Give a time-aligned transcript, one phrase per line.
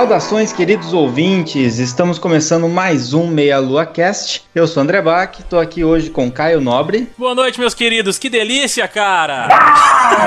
[0.00, 1.78] Saudações, queridos ouvintes!
[1.78, 4.42] Estamos começando mais um Meia Lua Cast.
[4.54, 7.06] Eu sou André Bach, estou aqui hoje com Caio Nobre.
[7.18, 8.18] Boa noite, meus queridos.
[8.18, 9.46] Que delícia, cara!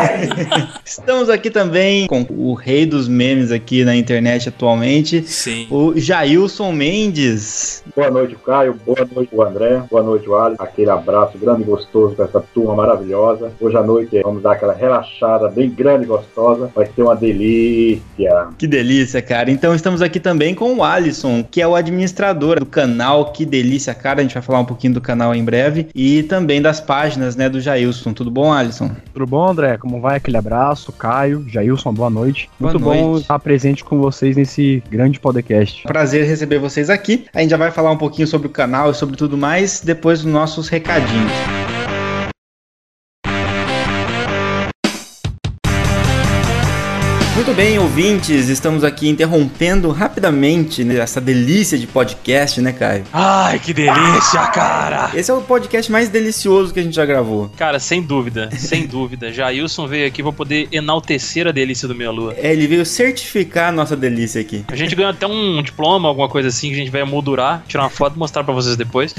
[0.85, 5.65] Estamos aqui também com o rei dos memes aqui na internet atualmente, Sim.
[5.71, 7.83] o Jailson Mendes.
[7.95, 8.79] Boa noite, Caio.
[8.85, 9.81] Boa noite, o André.
[9.89, 10.63] Boa noite, o Alisson.
[10.63, 13.51] Aquele abraço grande e gostoso para essa turma maravilhosa.
[13.59, 16.71] Hoje à noite vamos dar aquela relaxada bem grande e gostosa.
[16.75, 18.49] Vai ser uma delícia.
[18.59, 19.49] Que delícia, cara.
[19.63, 23.93] Então estamos aqui também com o Alisson, que é o administrador do canal Que Delícia,
[23.93, 24.19] cara.
[24.19, 27.47] A gente vai falar um pouquinho do canal em breve e também das páginas, né,
[27.47, 28.11] do Jailson.
[28.11, 28.91] Tudo bom, Alisson?
[29.13, 29.77] Tudo bom, André?
[29.77, 30.17] Como vai?
[30.17, 30.91] Aquele abraço.
[30.91, 32.49] Caio, Jailson, boa noite.
[32.59, 33.01] Boa Muito noite.
[33.01, 35.83] bom estar presente com vocês nesse grande podcast.
[35.83, 37.23] Prazer receber vocês aqui.
[37.33, 40.23] A gente já vai falar um pouquinho sobre o canal e sobre tudo mais depois
[40.23, 41.31] dos nossos recadinhos.
[47.53, 53.03] Muito bem, ouvintes, estamos aqui interrompendo rapidamente né, essa delícia de podcast, né, Caio?
[53.13, 55.11] Ai, que delícia, cara!
[55.13, 57.51] Esse é o podcast mais delicioso que a gente já gravou.
[57.55, 59.31] Cara, sem dúvida, sem dúvida.
[59.31, 62.33] Jailson veio aqui pra poder enaltecer a delícia do Meia Lua.
[62.35, 64.65] É, ele veio certificar a nossa delícia aqui.
[64.69, 67.83] A gente ganhou até um diploma, alguma coisa assim, que a gente vai moldurar, tirar
[67.83, 69.13] uma foto e mostrar pra vocês depois.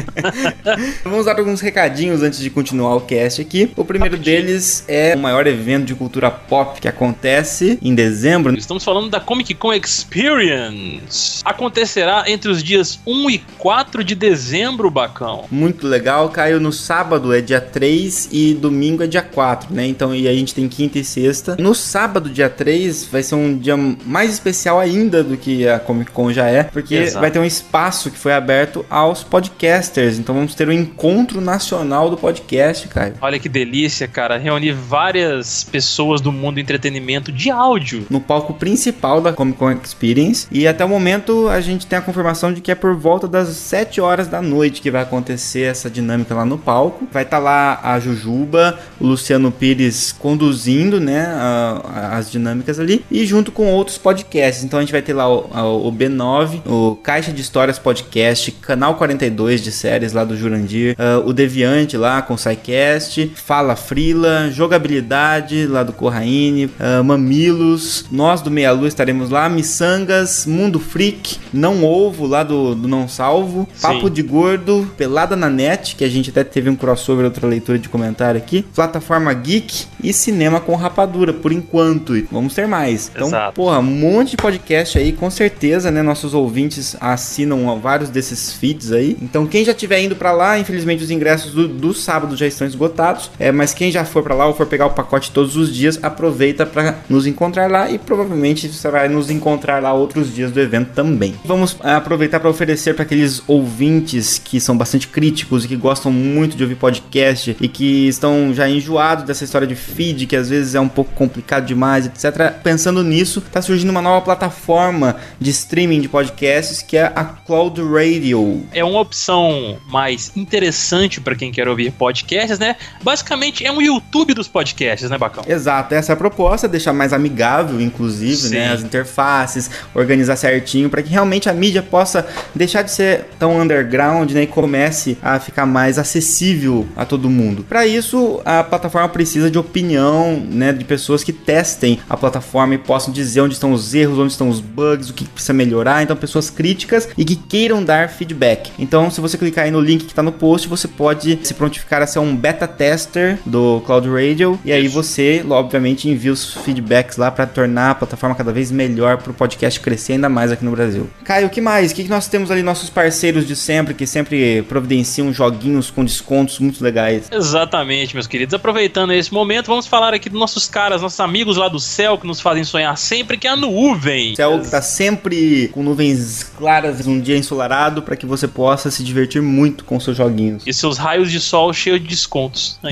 [1.04, 3.70] Vamos dar alguns recadinhos antes de continuar o cast aqui.
[3.76, 7.49] O primeiro deles é o maior evento de cultura pop que acontece
[7.82, 8.56] em dezembro.
[8.56, 11.42] Estamos falando da Comic Con Experience.
[11.44, 15.46] Acontecerá entre os dias 1 e 4 de dezembro, Bacão.
[15.50, 19.86] Muito legal, caiu no sábado é dia 3 e domingo é dia 4, né?
[19.86, 21.56] Então, e a gente tem quinta e sexta.
[21.58, 26.12] No sábado, dia 3, vai ser um dia mais especial ainda do que a Comic
[26.12, 27.20] Con já é, porque Exato.
[27.20, 30.18] vai ter um espaço que foi aberto aos podcasters.
[30.18, 33.14] Então vamos ter um encontro nacional do podcast, Caio.
[33.20, 34.38] Olha que delícia, cara.
[34.38, 38.06] Reunir várias pessoas do mundo do entretenimento de áudio.
[38.10, 40.46] no palco principal da Comic Con Experience.
[40.50, 43.48] E até o momento a gente tem a confirmação de que é por volta das
[43.48, 47.06] 7 horas da noite que vai acontecer essa dinâmica lá no palco.
[47.12, 53.04] Vai estar lá a Jujuba, o Luciano Pires conduzindo, né, a- a- as dinâmicas ali
[53.10, 54.64] e junto com outros podcasts.
[54.64, 58.94] Então a gente vai ter lá o, o B9, o Caixa de Histórias Podcast, Canal
[58.96, 64.50] 42 de séries lá do Jurandir, ah, o Deviante lá com o SciCast, Fala Frila,
[64.50, 71.38] Jogabilidade lá do Corraine, ah, Mamilos, nós do Meia Lua estaremos lá, Missangas, Mundo Freak,
[71.52, 73.82] Não Ovo lá do, do Não Salvo, Sim.
[73.82, 77.78] Papo de Gordo, Pelada na Net, que a gente até teve um crossover, outra leitura
[77.78, 82.20] de comentário aqui, Plataforma Geek e Cinema com Rapadura, por enquanto.
[82.32, 83.08] Vamos ter mais.
[83.14, 83.54] Então, Exato.
[83.54, 86.02] porra, um monte de podcast aí, com certeza, né?
[86.02, 89.16] Nossos ouvintes assinam vários desses feeds aí.
[89.22, 92.66] Então, quem já estiver indo pra lá, infelizmente os ingressos do, do sábado já estão
[92.66, 93.30] esgotados.
[93.38, 95.96] É, mas quem já for pra lá ou for pegar o pacote todos os dias,
[96.02, 100.60] aproveita pra nos encontrar lá e provavelmente você vai nos encontrar lá outros dias do
[100.60, 101.34] evento também.
[101.44, 106.12] Vamos ah, aproveitar para oferecer para aqueles ouvintes que são bastante críticos e que gostam
[106.12, 110.48] muito de ouvir podcast e que estão já enjoados dessa história de feed que às
[110.48, 112.52] vezes é um pouco complicado demais, etc.
[112.62, 117.80] Pensando nisso, tá surgindo uma nova plataforma de streaming de podcasts que é a Cloud
[117.82, 118.66] Radio.
[118.72, 122.76] É uma opção mais interessante pra quem quer ouvir podcasts, né?
[123.02, 125.44] Basicamente é um YouTube dos podcasts, né, Bacão?
[125.46, 128.54] Exato, essa é a proposta, deixar mais amigável, inclusive, Sim.
[128.54, 133.60] né, as interfaces, organizar certinho para que realmente a mídia possa deixar de ser tão
[133.60, 137.64] underground, né, e comece a ficar mais acessível a todo mundo.
[137.68, 142.78] Para isso, a plataforma precisa de opinião, né, de pessoas que testem a plataforma e
[142.78, 146.02] possam dizer onde estão os erros, onde estão os bugs, o que precisa melhorar.
[146.02, 148.70] Então, pessoas críticas e que queiram dar feedback.
[148.78, 152.02] Então, se você clicar aí no link que está no post, você pode se prontificar
[152.02, 156.99] a ser um beta tester do Cloud Radio e aí você, obviamente, envia os feedbacks
[157.16, 160.64] lá para tornar a plataforma cada vez melhor para o podcast crescer ainda mais aqui
[160.64, 161.08] no Brasil.
[161.24, 161.92] Caio, o que mais?
[161.92, 166.58] O que nós temos ali nossos parceiros de sempre que sempre providenciam joguinhos com descontos
[166.58, 167.28] muito legais?
[167.30, 168.54] Exatamente, meus queridos.
[168.54, 172.26] Aproveitando esse momento, vamos falar aqui dos nossos caras, nossos amigos lá do céu que
[172.26, 174.32] nos fazem sonhar sempre, que é a nuvem.
[174.32, 178.90] O céu que tá sempre com nuvens claras, um dia ensolarado, para que você possa
[178.90, 180.62] se divertir muito com seus joguinhos.
[180.66, 182.78] E seus raios de sol cheios de descontos.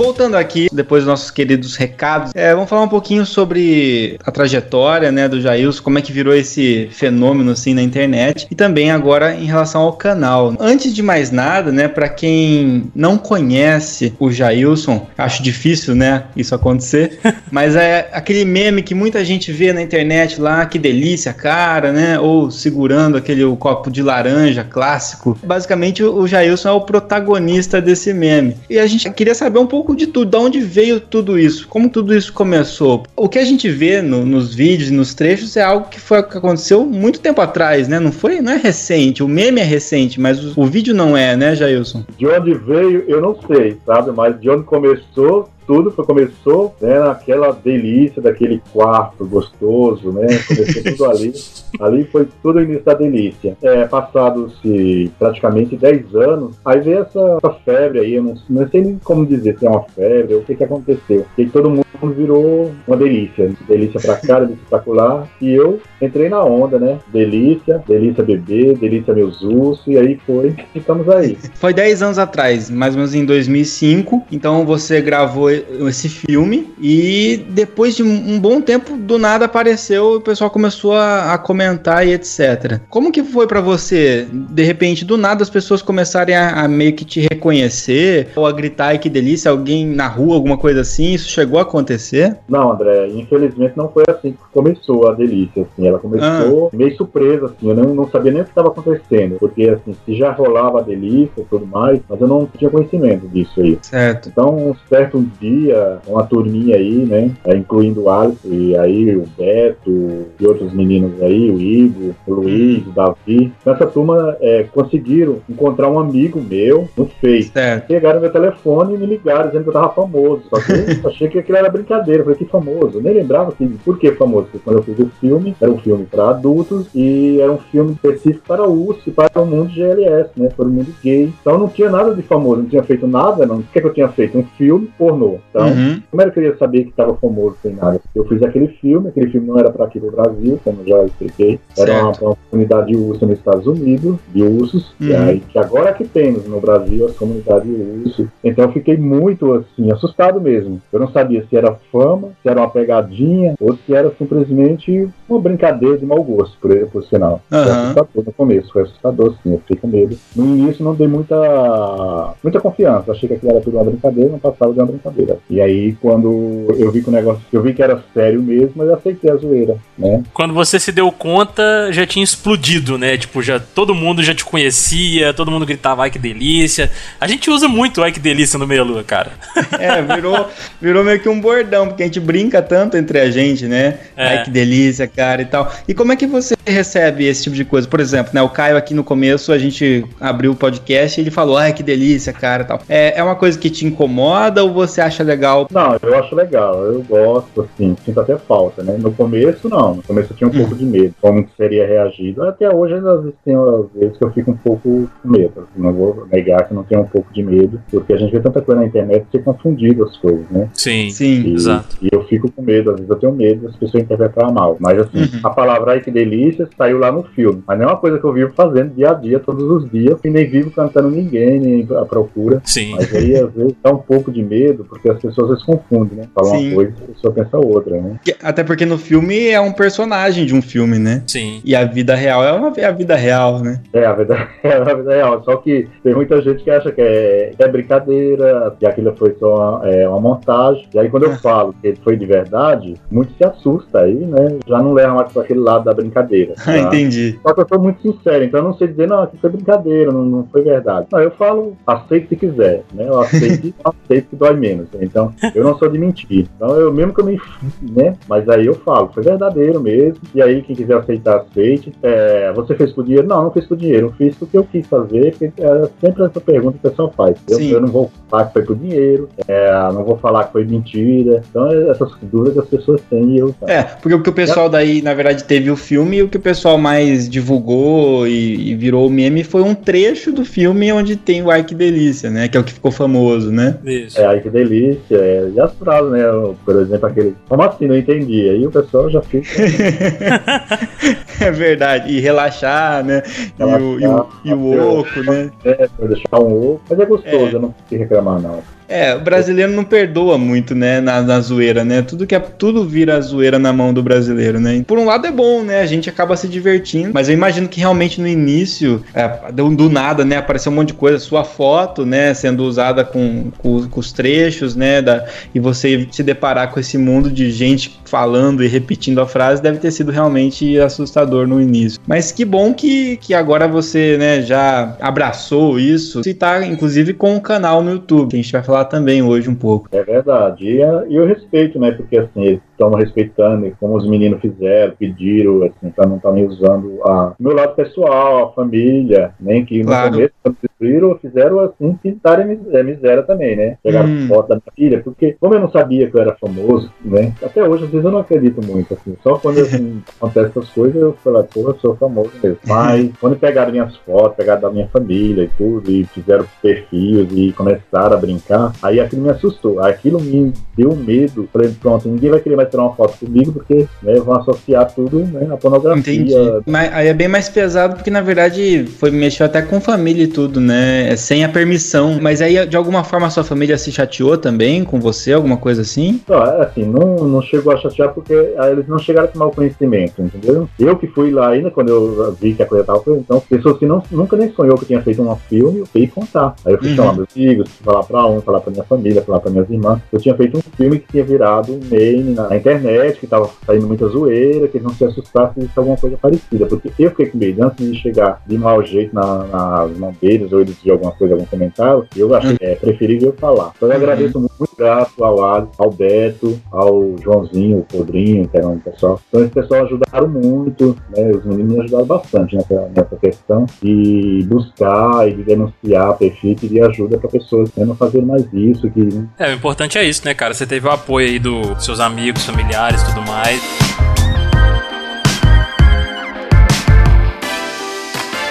[0.01, 5.11] Voltando aqui, depois dos nossos queridos recados, é, vamos falar um pouquinho sobre a trajetória
[5.11, 9.35] né, do Jailson, como é que virou esse fenômeno assim na internet e também agora
[9.35, 10.55] em relação ao canal.
[10.59, 16.55] Antes de mais nada, né, para quem não conhece o Jailson, acho difícil, né, isso
[16.55, 17.19] acontecer,
[17.51, 22.19] mas é aquele meme que muita gente vê na internet lá, que delícia, cara, né,
[22.19, 25.37] ou segurando aquele o copo de laranja clássico.
[25.43, 28.57] Basicamente, o Jailson é o protagonista desse meme.
[28.67, 31.89] E a gente queria saber um pouco de tudo, de onde veio tudo isso, como
[31.89, 33.03] tudo isso começou.
[33.15, 36.37] O que a gente vê no- nos vídeos nos trechos é algo que foi que
[36.37, 37.99] aconteceu muito tempo atrás, né?
[37.99, 39.23] Não foi, não é recente.
[39.23, 42.03] O meme é recente, mas o, o vídeo não é, né, Jailson?
[42.17, 44.11] De onde veio, eu não sei, sabe?
[44.11, 50.27] Mas de onde começou, tudo foi, começou né, naquela delícia daquele quarto gostoso, né?
[50.47, 51.33] Começou tudo ali.
[51.79, 53.57] Ali foi tudo o início da delícia.
[53.61, 58.81] É, Passados-se praticamente 10 anos, aí veio essa, essa febre aí, eu não, não sei
[58.81, 61.25] nem como dizer se é uma febre ou o que, que aconteceu.
[61.37, 63.51] E todo mundo virou uma delícia.
[63.67, 65.27] Delícia pra cá, delícia pra lá.
[65.39, 66.99] E eu entrei na onda, né?
[67.11, 71.37] Delícia, delícia bebê, delícia meus ursos, e aí foi, ficamos aí.
[71.55, 74.23] Foi 10 anos atrás, mais ou menos em 2005.
[74.31, 75.50] Então você gravou
[75.87, 80.93] esse filme e depois de um bom tempo, do nada apareceu e o pessoal começou
[80.93, 82.79] a, a comentar e etc.
[82.89, 84.27] Como que foi pra você?
[84.31, 88.51] De repente, do nada as pessoas começarem a, a meio que te reconhecer ou a
[88.51, 91.13] gritar "Ai, que delícia, alguém na rua, alguma coisa assim?
[91.13, 92.37] Isso chegou a acontecer?
[92.47, 97.45] Não, André, infelizmente não foi assim que começou a delícia, assim, ela começou meio surpresa,
[97.45, 100.79] assim, eu não, não sabia nem o que estava acontecendo, porque, assim, se já rolava
[100.79, 103.77] a delícia e tudo mais, mas eu não tinha conhecimento disso aí.
[103.81, 104.29] Certo.
[104.29, 109.25] Então, um certo dia, uma turminha aí, né, é, incluindo o Alisson, e aí o
[109.37, 115.37] Beto e outros meninos aí, o Igor, o Luiz, o Davi, nessa turma é, conseguiram
[115.49, 117.87] encontrar um amigo meu no Face, Certo.
[117.87, 120.43] Pegaram meu telefone e me ligaram dizendo que eu tava famoso.
[120.49, 122.21] Só que eu achei que aquilo era brincadeira.
[122.21, 122.97] Eu falei, que famoso?
[122.97, 124.47] Eu nem lembrava que, por que famoso.
[124.47, 127.93] Porque quando eu fiz o filme, era um filme para adultos e era um filme
[127.93, 130.49] específico para o USP, para o mundo GLS, né?
[130.55, 131.31] Para o mundo gay.
[131.41, 133.57] Então não tinha nada de famoso, não tinha feito nada, não.
[133.57, 134.37] O que, é que eu tinha feito?
[134.37, 135.30] Um filme pornô.
[135.31, 135.39] Gostou.
[135.49, 136.01] Então, Uhum.
[136.09, 137.99] como era que eu ia saber que estava famoso sem nada?
[138.15, 141.03] Eu fiz aquele filme, aquele filme não era para aqui no Brasil, como eu já
[141.05, 141.59] expliquei.
[141.77, 145.21] Era uma, uma comunidade de urso nos Estados Unidos, de ursos, e Uhum.
[145.23, 148.27] aí, que agora que temos no Brasil as comunidades de urso.
[148.43, 150.81] Então eu fiquei muito assim, assustado mesmo.
[150.91, 155.39] Eu não sabia se era fama, se era uma pegadinha, ou se era simplesmente uma
[155.39, 157.41] brincadeira de mau gosto, por, por sinal.
[157.49, 157.71] Foi Aham.
[157.83, 160.17] assustador no começo, foi assustador sim, eu fiquei com medo.
[160.35, 164.39] No início não dei muita, muita confiança, achei que aquilo era tudo uma brincadeira, não
[164.39, 165.20] passava de uma brincadeira.
[165.49, 168.93] E aí quando eu vi que o negócio, eu vi que era sério mesmo, eu
[168.93, 170.23] aceitei a zoeira, né?
[170.33, 173.17] Quando você se deu conta, já tinha explodido, né?
[173.17, 176.91] Tipo, já todo mundo já te conhecia, todo mundo gritava, ai que delícia.
[177.19, 179.31] A gente usa muito ai que delícia no meia lua, cara.
[179.81, 180.47] É, virou,
[180.79, 183.99] virou meio que um bordão, porque a gente brinca tanto entre a gente, né?
[184.15, 184.27] É.
[184.27, 185.71] Ai, que delícia, cara, e tal.
[185.87, 187.87] E como é que você recebe esse tipo de coisa?
[187.87, 191.31] Por exemplo, né, o Caio aqui no começo, a gente abriu o podcast e ele
[191.31, 192.81] falou, ai, que delícia, cara, e tal.
[192.87, 195.67] É, é uma coisa que te incomoda ou você acha legal?
[195.71, 198.97] Não, eu acho legal, eu gosto, assim, sinto até falta, né?
[198.99, 199.95] No começo, não.
[199.95, 202.43] No começo eu tinha um pouco de medo, como que seria reagido.
[202.43, 205.67] Até hoje, às vezes, tem às vezes que eu fico um pouco com medo.
[205.75, 208.61] Não vou negar que não tenho um pouco de medo, porque a gente vê tanta
[208.61, 210.69] coisa na internet ser confundido as coisas, né?
[210.73, 211.09] Sim.
[211.09, 211.43] Sim.
[211.47, 211.97] E, Exato.
[212.01, 214.77] e eu fico com medo, às vezes eu tenho medo das pessoas interpretar mal.
[214.79, 215.39] Mas assim, Uhum.
[215.43, 217.61] a palavra ai que delícia saiu lá no filme.
[217.67, 220.19] Mas não é uma coisa que eu vivo fazendo dia a dia, todos os dias,
[220.23, 222.61] e nem vivo cantando ninguém, nem à procura.
[222.65, 222.91] Sim.
[222.95, 226.27] Mas aí, às vezes, dá um pouco de medo, porque as pessoas vezes confundem, né?
[226.33, 226.67] Falam Sim.
[226.67, 228.19] uma coisa e a pessoa pensa outra, né?
[228.41, 231.23] Até porque no filme é um personagem de um filme, né?
[231.27, 231.61] Sim.
[231.63, 233.81] E a vida real é, uma, é a vida real, né?
[233.93, 235.43] É, a vida, é a vida real.
[235.43, 239.55] Só que tem muita gente que acha que é, é brincadeira, que aquilo foi só
[239.55, 240.87] uma, é, uma montagem.
[240.93, 244.59] E aí, quando eu falo que foi de verdade, muito se assusta aí, né?
[244.67, 246.53] Já não leva mais para aquele lado da brincadeira.
[246.59, 246.77] Ah, tá?
[246.79, 247.39] entendi.
[247.41, 250.11] Só que eu sou muito sincero, então eu não sei dizer, não, aqui foi brincadeira,
[250.11, 251.07] não, não foi verdade.
[251.11, 253.05] Não, eu falo, aceito se quiser, né?
[253.07, 254.87] Eu aceito, aceito que dói menos.
[254.99, 256.47] Então, eu não sou de mentir.
[256.55, 257.39] Então, eu mesmo que eu me,
[257.81, 258.15] né?
[258.27, 260.19] Mas aí eu falo, foi verdadeiro mesmo.
[260.33, 261.93] E aí, quem quiser aceitar, aceite.
[262.01, 263.27] É, você fez por dinheiro?
[263.27, 264.07] Não, não fiz por dinheiro.
[264.07, 267.37] Eu fiz porque eu quis fazer, porque é sempre essa pergunta que o pessoal faz.
[267.49, 270.65] Eu, eu não vou falar que foi por dinheiro, é, não vou falar que foi
[270.65, 271.43] mentira.
[271.49, 273.53] Então, é essas dúvidas que as pessoas têm e eu.
[273.67, 276.37] É, porque o que o pessoal daí, na verdade, teve o filme e o que
[276.37, 281.41] o pessoal mais divulgou e, e virou meme foi um trecho do filme onde tem
[281.41, 282.47] o Ai Que Delícia, né?
[282.47, 283.77] Que é o que ficou famoso, né?
[283.85, 284.19] Isso.
[284.19, 284.80] É, aí que delícia.
[285.11, 286.23] É, e as frases, né?
[286.65, 287.35] Por exemplo, aquele.
[287.47, 287.87] Como assim?
[287.87, 288.49] Não entendi.
[288.49, 289.47] Aí o pessoal já fica.
[291.39, 292.11] é verdade.
[292.11, 293.23] E relaxar, né?
[293.59, 295.51] E o, e o, e o oco, né?
[295.65, 296.81] É, deixar um ovo.
[296.89, 297.53] Mas é gostoso, É.
[297.55, 298.61] eu não preciso reclamar, não.
[298.91, 302.01] É, o brasileiro não perdoa muito, né, na, na zoeira, né?
[302.01, 304.83] Tudo que é, tudo vira zoeira na mão do brasileiro, né?
[304.85, 305.79] Por um lado é bom, né?
[305.79, 310.25] A gente acaba se divertindo, mas eu imagino que realmente no início, é, do, nada,
[310.25, 314.11] né, apareceu um monte de coisa, sua foto, né, sendo usada com, com, com os
[314.11, 319.21] trechos, né, da, e você se deparar com esse mundo de gente falando e repetindo
[319.21, 321.99] a frase deve ter sido realmente assustador no início.
[322.05, 327.37] Mas que bom que, que agora você, né, já abraçou isso e tá, inclusive, com
[327.37, 329.87] o canal no YouTube, a gente vai falar também hoje um pouco.
[329.91, 330.65] É verdade.
[330.65, 331.91] E, é- e eu respeito, né?
[331.91, 336.45] Porque assim, estão respeitando, e como os meninos fizeram, pediram, assim, pra não estar me
[336.45, 340.11] usando a, o meu lado pessoal, a família, nem que no Claro.
[340.11, 343.77] começo, quando descobriram, fizeram assim, darem mis- é, miséria também, né?
[343.83, 344.27] Pegaram Hum.
[344.27, 347.33] foto da minha filha, porque como eu não sabia que eu era famoso, né?
[347.43, 349.15] Até hoje, às vezes, eu não acredito muito, assim.
[349.21, 352.57] Só quando assim, acontece essas coisas, eu falo, porra, eu sou famoso mesmo.
[352.65, 357.51] Mas quando pegaram minhas fotos, pegaram da minha família e tudo, e fizeram perfis e
[357.53, 359.79] começaram a brincar, aí aquilo me assustou.
[359.81, 361.47] Aquilo me deu medo.
[361.51, 365.19] Falei, pronto, ninguém vai querer mais tirar uma foto comigo, porque né, vão associar tudo
[365.19, 365.99] né, à pornografia.
[366.13, 366.33] Entendi.
[366.65, 370.27] Mas aí é bem mais pesado porque, na verdade, foi mexeu até com família e
[370.27, 371.09] tudo, né?
[371.11, 372.17] É sem a permissão.
[372.21, 375.81] Mas aí, de alguma forma, a sua família se chateou também com você, alguma coisa
[375.81, 376.21] assim?
[376.27, 379.47] Não, é assim, não, não chegou a chatear porque ah, eles não chegaram a tomar
[379.47, 380.67] o conhecimento, entendeu?
[380.79, 383.85] Eu que fui lá ainda, quando eu vi que a coisa tava, então, pessoas que
[383.85, 386.55] não, nunca nem sonhou que eu tinha feito um filme, eu fui contar.
[386.65, 386.95] Aí eu fui Uhum.
[386.95, 389.99] chamar meus amigos, falar pra um, falar pra minha família, falar pra minhas irmãs.
[390.11, 393.49] Eu tinha feito um filme que tinha virado um meme na, na internet, que tava
[393.65, 396.65] saindo muita zoeira, que eles não se assustassem se isso alguma coisa parecida.
[396.65, 400.51] Porque eu fiquei com medo, antes de chegar de mau jeito na, nas mãos deles,
[400.53, 403.71] ou eles de alguma coisa, algum comentário, eu achei é, preferível falar.
[403.75, 404.01] Então eu Uhum.
[404.01, 408.79] agradeço muito, muito grato ao Alisson, ao Beto, ao Joãozinho, o Podrinho, que era um
[408.79, 409.19] pessoal.
[409.27, 411.31] Então esse pessoal ajudaram muito, né?
[411.31, 416.83] Os meninos me ajudaram bastante nessa, nessa questão de buscar e de denunciar perfil, pedir
[416.83, 419.07] ajuda para pessoas né, não fazerem mais isso, que
[419.39, 420.53] É, o importante é isso, né, cara?
[420.53, 423.61] Você teve o apoio aí dos seus amigos, familiares e tudo mais.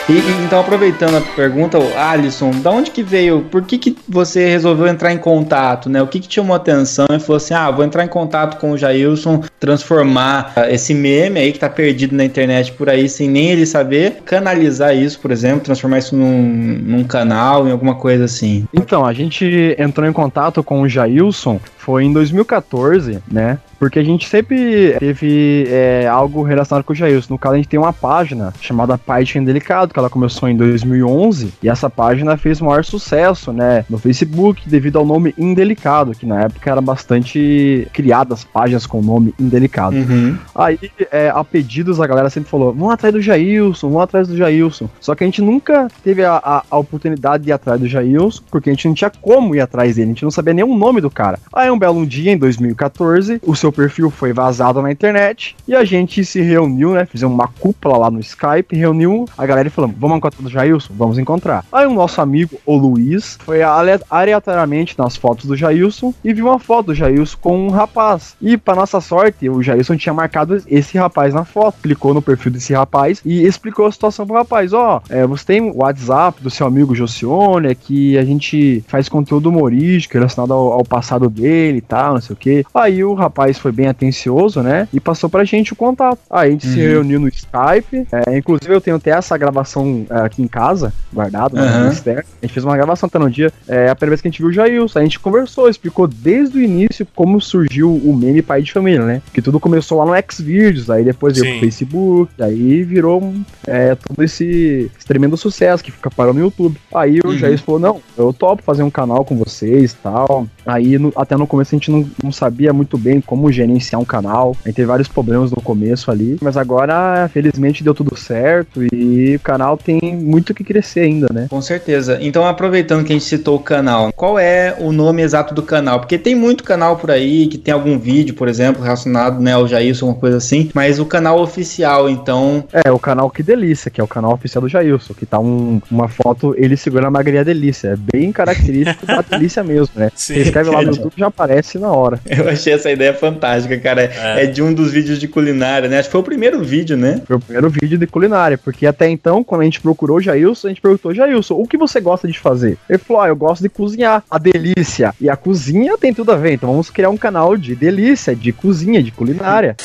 [0.08, 4.48] E, e, então, aproveitando a pergunta, Alisson, da onde que veio, por que, que você
[4.48, 6.02] resolveu entrar em contato, né?
[6.02, 8.58] O que, que te chamou a atenção e falou assim, ah, vou entrar em contato
[8.58, 13.08] com o Jailson, transformar uh, esse meme aí que tá perdido na internet por aí
[13.08, 16.42] sem nem ele saber, canalizar isso, por exemplo, transformar isso num,
[16.82, 18.66] num canal, em alguma coisa assim.
[18.74, 23.58] Então, a gente entrou em contato com o Jailson foi em 2014, né?
[23.78, 27.32] Porque a gente sempre teve é, algo relacionado com o Jailson.
[27.32, 31.54] No caso, a gente tem uma página chamada Python Delicado, que ela começou em 2011,
[31.62, 33.86] e essa página fez maior sucesso, né?
[33.88, 39.02] No Facebook, devido ao nome Indelicado, que na época era bastante criadas páginas com o
[39.02, 39.96] nome Indelicado.
[39.96, 40.36] Uhum.
[40.54, 40.78] Aí,
[41.10, 44.90] é, a pedidos, a galera sempre falou: vamos atrás do Jailson, vamos atrás do Jailson.
[45.00, 48.42] Só que a gente nunca teve a, a, a oportunidade de ir atrás do Jailson,
[48.50, 50.76] porque a gente não tinha como ir atrás dele, a gente não sabia nem o
[50.76, 51.38] nome do cara.
[51.50, 55.84] Aí, um belo dia, em 2014, o seu perfil foi vazado na internet e a
[55.84, 57.06] gente se reuniu, né?
[57.06, 60.92] Fizemos uma cúpula lá no Skype, reuniu a galera e falamos: vamos encontrar o Jailson?
[60.96, 61.64] Vamos encontrar.
[61.72, 66.58] Aí o nosso amigo, o Luiz, foi aleatoriamente nas fotos do Jailson e viu uma
[66.58, 68.36] foto do Jailson com um rapaz.
[68.40, 71.78] E, para nossa sorte, o Jailson tinha marcado esse rapaz na foto.
[71.82, 75.44] Clicou no perfil desse rapaz e explicou a situação pro rapaz: ó, oh, é, você
[75.44, 80.72] tem o WhatsApp do seu amigo Josione, que a gente faz conteúdo humorístico relacionado ao,
[80.72, 82.64] ao passado dele e tal, não sei o que.
[82.74, 84.88] Aí o rapaz foi bem atencioso, né?
[84.92, 86.18] E passou pra gente o contato.
[86.30, 86.74] Aí a gente uhum.
[86.74, 88.06] se reuniu no Skype.
[88.12, 91.84] É, inclusive eu tenho até essa gravação é, aqui em casa, guardado né, uhum.
[91.84, 92.24] no externo.
[92.42, 93.52] A gente fez uma gravação até no dia.
[93.68, 94.98] É a primeira vez que a gente viu o Jailson.
[94.98, 99.22] A gente conversou, explicou desde o início como surgiu o meme pai de família, né?
[99.32, 103.34] Que tudo começou lá no Xvideos, aí depois veio pro Facebook, aí virou
[103.66, 106.76] é, todo esse, esse, tremendo sucesso que fica parando no YouTube.
[106.94, 107.30] Aí uhum.
[107.30, 110.46] o Jailson falou: não, eu topo fazer um canal com vocês e tal.
[110.66, 114.04] Aí no, até no começo a gente não, não sabia muito bem como gerenciar um
[114.04, 114.56] canal.
[114.64, 119.36] A gente teve vários problemas no começo ali, mas agora, felizmente, deu tudo certo e
[119.36, 121.46] o canal tem muito que crescer ainda, né?
[121.50, 122.18] Com certeza.
[122.20, 126.00] Então, aproveitando que a gente citou o canal, qual é o nome exato do canal?
[126.00, 129.66] Porque tem muito canal por aí que tem algum vídeo, por exemplo, relacionado né, ao
[129.66, 132.64] Jailson, uma coisa assim, mas o canal oficial, então.
[132.72, 135.80] É, o canal Que Delícia, que é o canal oficial do Jailson, que tá um,
[135.90, 137.88] uma foto ele segurando a Magria Delícia.
[137.88, 140.10] É bem característico da delícia mesmo, né?
[140.14, 140.34] Sim.
[140.34, 142.20] Você escreve lá no YouTube já aparece na hora.
[142.28, 144.02] Eu achei essa ideia fantástica, cara.
[144.02, 144.44] É.
[144.44, 144.46] é.
[144.46, 145.98] de um dos vídeos de culinária, né?
[145.98, 147.22] Acho que foi o primeiro vídeo, né?
[147.26, 150.68] Foi o primeiro vídeo de culinária, porque até então, quando a gente procurou o Jailson,
[150.68, 152.76] a gente perguntou, Jailson, o que você gosta de fazer?
[152.88, 154.22] Ele falou, ah, eu gosto de cozinhar.
[154.30, 155.14] A delícia.
[155.20, 158.52] E a cozinha tem tudo a ver, então vamos criar um canal de delícia, de
[158.52, 159.76] cozinha, de culinária.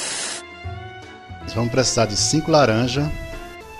[1.53, 3.05] Vamos precisar de 5 laranjas,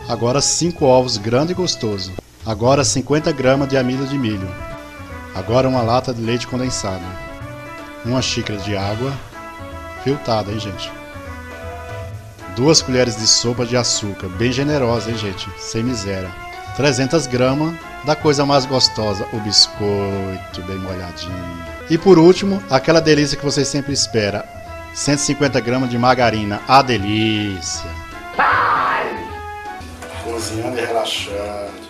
[0.07, 2.13] agora 5 ovos grande e gostoso,
[2.45, 4.47] agora 50 gramas de amido de milho,
[5.35, 7.03] agora uma lata de leite condensado,
[8.05, 9.11] uma xícara de água,
[10.03, 10.91] filtrada, hein, gente?
[12.55, 15.49] Duas colheres de sopa de açúcar, bem generosa, hein, gente?
[15.57, 16.29] Sem miséria.
[16.77, 17.73] 300 gramas
[18.05, 21.33] da coisa mais gostosa, o biscoito bem molhadinho.
[21.89, 24.45] E por último, aquela delícia que você sempre espera,
[24.93, 27.89] 150 gramas de margarina, a delícia.
[30.23, 31.84] Cozinhando e relaxando.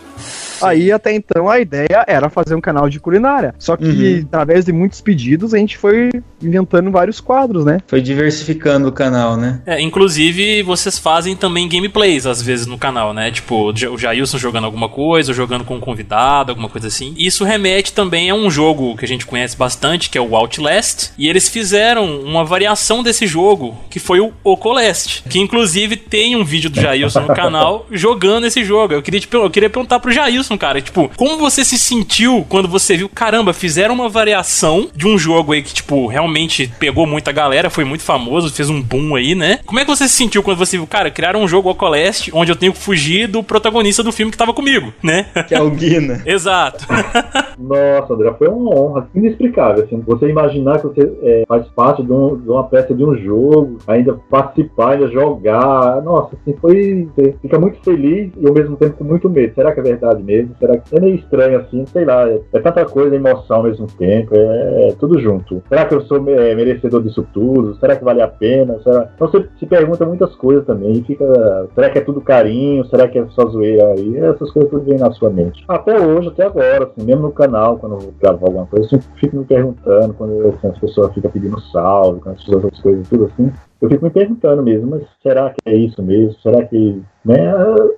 [0.61, 3.53] Aí até então a ideia era fazer um canal de culinária.
[3.59, 4.25] Só que uhum.
[4.25, 6.09] através de muitos pedidos a gente foi
[6.41, 7.79] inventando vários quadros, né?
[7.87, 9.61] Foi diversificando o canal, né?
[9.65, 13.31] É, inclusive vocês fazem também gameplays às vezes no canal, né?
[13.31, 17.13] Tipo, o Jailson jogando alguma coisa, ou jogando com um convidado, alguma coisa assim.
[17.17, 21.11] Isso remete também a um jogo que a gente conhece bastante, que é o Outlast.
[21.17, 25.23] E eles fizeram uma variação desse jogo, que foi o Ocolast.
[25.29, 28.93] Que inclusive tem um vídeo do Jailson no canal jogando esse jogo.
[28.93, 30.81] Eu queria, te, eu queria perguntar pro Jailson cara.
[30.81, 35.53] Tipo, como você se sentiu quando você viu, caramba, fizeram uma variação de um jogo
[35.53, 39.59] aí que, tipo, realmente pegou muita galera, foi muito famoso, fez um boom aí, né?
[39.65, 42.51] Como é que você se sentiu quando você viu, cara, criaram um jogo Ocoleste onde
[42.51, 45.27] eu tenho que fugir do protagonista do filme que tava comigo, né?
[45.47, 46.21] Que é o Guina.
[46.25, 46.85] Exato.
[47.57, 50.01] Nossa, André, foi uma honra inexplicável, assim.
[50.05, 53.77] Você imaginar que você é, faz parte de, um, de, uma peça de um jogo,
[53.87, 56.01] ainda participar, ainda jogar.
[56.01, 57.07] Nossa, assim, foi.
[57.15, 59.55] Você fica muito feliz e ao mesmo tempo com muito medo.
[59.55, 60.34] Será que é verdade mesmo?
[60.35, 60.55] Mesmo?
[60.59, 61.85] Será que é meio estranho assim?
[61.87, 65.61] Sei lá, é, é tanta coisa, emoção ao mesmo tempo, é, é, tudo junto.
[65.67, 67.75] Será que eu sou é, merecedor disso tudo?
[67.79, 68.79] Será que vale a pena?
[68.83, 69.09] Será...
[69.15, 71.03] Então você se pergunta muitas coisas também.
[71.03, 71.25] Fica,
[71.73, 72.85] será que é tudo carinho?
[72.85, 74.17] Será que é só zoeira aí?
[74.17, 75.63] Essas coisas tudo vêm na sua mente.
[75.67, 79.07] Até hoje, até agora, assim, mesmo no canal, quando eu gravo alguma coisa, eu sempre
[79.19, 83.09] fico me perguntando, quando assim, as pessoas ficam pedindo salve, quando as pessoas outras coisas,
[83.09, 86.33] tudo assim eu fico me perguntando mesmo, mas será que é isso mesmo?
[86.41, 87.53] Será que né,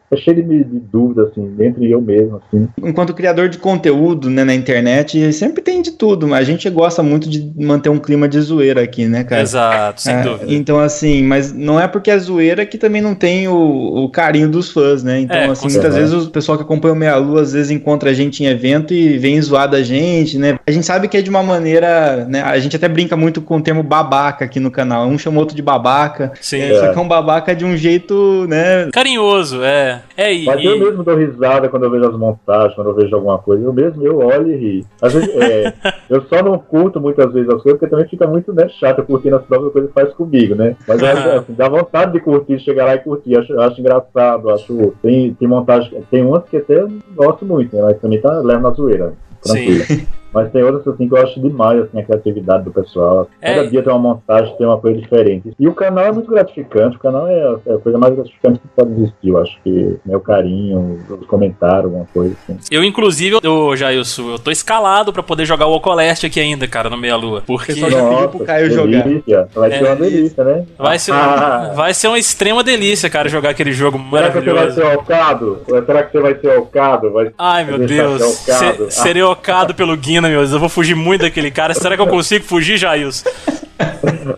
[0.10, 2.68] é cheio de, de dúvida, assim, entre eu mesmo, assim.
[2.82, 7.04] Enquanto criador de conteúdo, né, na internet, sempre tem de tudo, mas a gente gosta
[7.04, 9.42] muito de manter um clima de zoeira aqui, né, cara?
[9.42, 10.54] Exato, sem É, dúvida.
[10.54, 14.50] Então, assim, mas não é porque é zoeira que também não tem o, o carinho
[14.50, 15.20] dos fãs, né?
[15.20, 16.00] Então, É, assim, muitas certeza.
[16.00, 18.94] vezes o pessoal que acompanha o Meia Lua às vezes encontra a gente em evento
[18.94, 20.58] e vem zoar da gente, né?
[20.66, 22.42] A gente sabe que é de uma maneira, né?
[22.44, 25.06] A gente até brinca muito com o termo babaca aqui no canal.
[25.08, 26.32] Um chama o outro de babaca.
[26.40, 26.62] Sim.
[26.62, 28.90] É, Só que é um babaca de um jeito, né?
[29.18, 30.02] Carinhoso, é.
[30.16, 32.96] É, e, Mas eu e- mesmo dou risada quando eu vejo as montagens, quando eu
[32.96, 33.64] vejo alguma coisa.
[33.64, 34.86] Eu mesmo, eu olho e ri.
[35.02, 35.74] Às vezes, é,
[36.10, 39.36] eu só não curto muitas vezes as coisas, porque também fica muito né, chato curtindo
[39.38, 40.76] as próprias coisas que faz comigo, né?
[40.88, 41.38] Mas Aham.
[41.40, 43.38] assim, dá vontade de curtir, chegar lá e curtir.
[43.38, 44.94] Acho, acho engraçado, acho.
[45.02, 46.02] Tem, tem montagem.
[46.12, 47.82] Tem umas que até eu gosto muito, né?
[47.82, 49.14] Mas também tá leva na zoeira.
[49.42, 49.84] Tranquilo.
[50.34, 53.28] Mas tem outras assim que eu acho demais, assim, a criatividade do pessoal.
[53.42, 53.68] Cada É.
[53.68, 55.52] dia tem uma montagem, tem uma coisa diferente.
[55.60, 58.68] E o canal é muito gratificante, o canal é é a coisa mais gratificante que
[58.76, 59.30] pode existir.
[59.30, 62.58] Eu acho que meu carinho, os comentários, alguma coisa assim.
[62.72, 66.90] Eu, inclusive, ô Jailson, eu tô escalado pra poder jogar o Ocoleste aqui ainda, cara,
[66.90, 67.42] no Meia Lua.
[67.46, 69.04] Porque Pessoal já pediu pro Caio jogar.
[69.04, 69.48] delícia.
[69.54, 69.78] Vai É.
[69.80, 70.66] ser uma delícia, né?
[70.78, 74.46] vai ser, Ah, vai ser uma extrema delícia, cara, jogar aquele jogo Será que você
[74.46, 74.76] vai maravilhoso.
[74.76, 75.60] ser alcado?
[75.86, 77.12] Será que você vai ser alcado?
[77.12, 77.32] Vai...
[77.38, 78.22] Ai, meu Deus.
[78.22, 78.92] ser alcado?
[78.92, 80.52] Se, serei ocado pelo Guina, meu Deus.
[80.52, 81.76] Eu vou fugir muito daquele cara.
[81.76, 83.30] Será que eu consigo fugir, Jailson?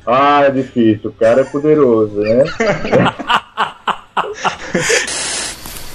[0.06, 1.10] Ah, é difícil.
[1.10, 2.44] O cara é poderoso, né?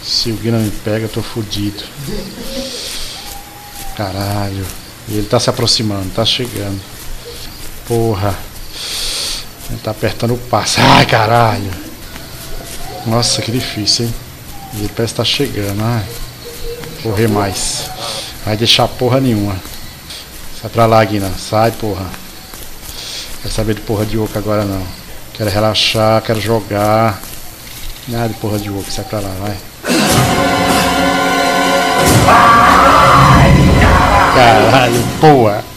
[0.02, 1.82] Se o Guina me pega, eu tô fudido.
[3.94, 4.64] Caralho.
[5.06, 6.80] Ele tá se aproximando, tá chegando.
[7.86, 8.34] Porra.
[9.68, 10.80] Ele tá apertando o passo.
[10.80, 11.70] Ai, caralho.
[13.06, 14.14] Nossa, que difícil, hein?
[14.78, 15.82] Ele parece que tá chegando.
[15.82, 16.04] Ai.
[17.02, 17.90] Correr mais.
[18.46, 19.73] Vai deixar porra nenhuma.
[20.64, 21.30] Sai pra lá, Guina.
[21.36, 22.06] Sai, porra.
[23.42, 24.82] Quer saber de porra de oco agora não.
[25.34, 27.20] Quero relaxar, quero jogar.
[28.08, 29.56] Nada de porra de oco, sai pra lá, vai.
[34.34, 35.73] Caralho, boa.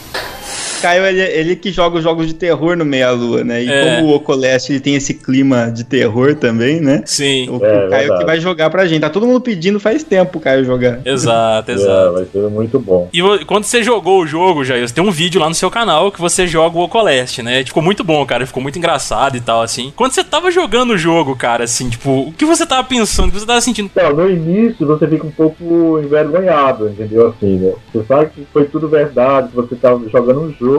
[0.88, 3.62] Caio, ele, ele que joga os jogos de terror no Meia Lua, né?
[3.64, 3.84] E É.
[3.98, 7.02] como o Ocoleste ele tem esse clima de terror também, né?
[7.06, 7.50] Sim.
[7.50, 8.20] O, É, o Caio verdade.
[8.20, 9.02] que vai jogar pra gente.
[9.02, 11.00] Tá todo mundo pedindo faz tempo o Caio jogar.
[11.06, 12.14] Exato, É, exato.
[12.14, 13.10] vai ser muito bom.
[13.12, 16.22] E quando você jogou o jogo, Jair, tem um vídeo lá no seu canal que
[16.22, 17.64] você joga o Ocoleste, né?
[17.66, 18.46] Ficou muito bom, cara.
[18.48, 19.92] Ficou muito engraçado e tal, assim.
[19.96, 23.28] Quando você tava jogando o jogo, cara, assim, tipo, o que você tava pensando?
[23.28, 23.90] O que você tava sentindo?
[23.94, 27.28] Então, no início você fica um pouco envergonhado, entendeu?
[27.28, 27.74] Assim, né?
[27.94, 30.77] Você sabe que foi tudo verdade, que você tava jogando um jogo,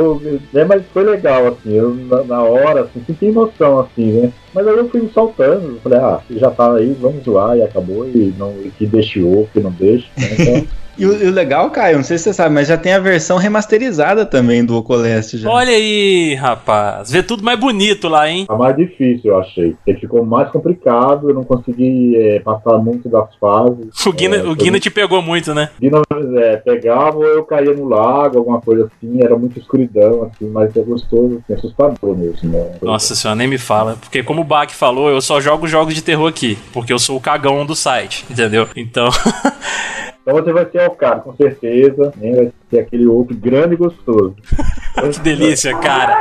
[0.52, 0.64] né?
[0.64, 4.32] Mas foi legal, assim, eu na, na hora, assim, senti emoção, assim, né?
[4.54, 8.08] Mas aí eu fui me soltando, falei, ah, já tá aí, vamos zoar, e acabou,
[8.08, 10.28] e não, e que deixou, que não deixa, né?
[10.38, 10.66] Então,
[10.98, 12.98] E o, e o legal, Caio, não sei se você sabe, mas já tem a
[12.98, 15.48] versão remasterizada também do Ocoleste já.
[15.48, 17.10] Olha aí, rapaz.
[17.10, 18.46] Vê tudo mais bonito lá, hein?
[18.46, 19.76] tá mais difícil, eu achei.
[19.86, 24.06] Ele ficou mais complicado, eu não consegui é, passar muito das fases.
[24.06, 25.70] O Guina, É, o foi Guina te pegou muito, né?
[25.80, 30.50] Novo, é, pegava ou eu caía no lago, alguma coisa assim, era muito escuridão, assim,
[30.50, 32.72] mas é gostoso, assim, assustador mesmo, né?
[32.82, 33.96] Nossa senhora, nem me fala.
[34.00, 36.58] Porque como o Bach falou, eu só jogo jogos de terror aqui.
[36.72, 38.66] Porque eu sou o cagão do site, entendeu?
[38.74, 39.08] Então.
[40.28, 42.36] Então você vai ser alcado, com certeza, né?
[42.36, 44.36] Vai ser aquele outro grande e gostoso.
[45.14, 46.20] que delícia, cara.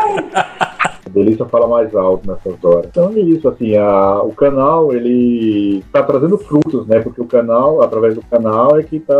[1.07, 2.87] A delícia fala mais alto nessas horas.
[2.89, 6.99] Então é isso, assim, a- o canal, ele está trazendo frutos, né?
[6.99, 9.15] Porque o canal, através do canal, é que está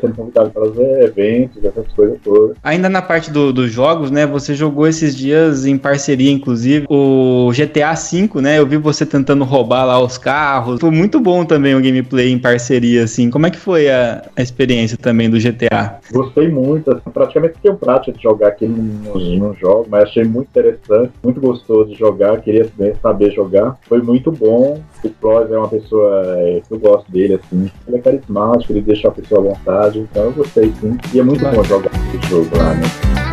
[0.00, 2.56] sendo convidado para fazer eventos, essas coisas todas.
[2.62, 4.26] Ainda na parte do- dos jogos, né?
[4.26, 8.58] Você jogou esses dias em parceria, inclusive, o GTA V, né?
[8.58, 10.80] Eu vi você tentando roubar lá os carros.
[10.80, 13.30] Foi muito bom também o gameplay em parceria, assim.
[13.30, 15.98] Como é que foi a, a experiência também do GTA?
[16.12, 20.48] Gostei muito, assim, praticamente tenho prática de jogar aqui nos, nos jogos, mas achei muito
[20.48, 23.78] interessante, muito gostoso de jogar, queria né, saber jogar.
[23.82, 24.80] Foi muito bom.
[25.02, 27.70] O Pros é uma pessoa é, que eu gosto dele, assim.
[27.86, 30.96] Ele é carismático, ele deixa a pessoa à vontade, então eu gostei sim.
[31.14, 33.29] E é muito bom jogar esse jogo lá, né?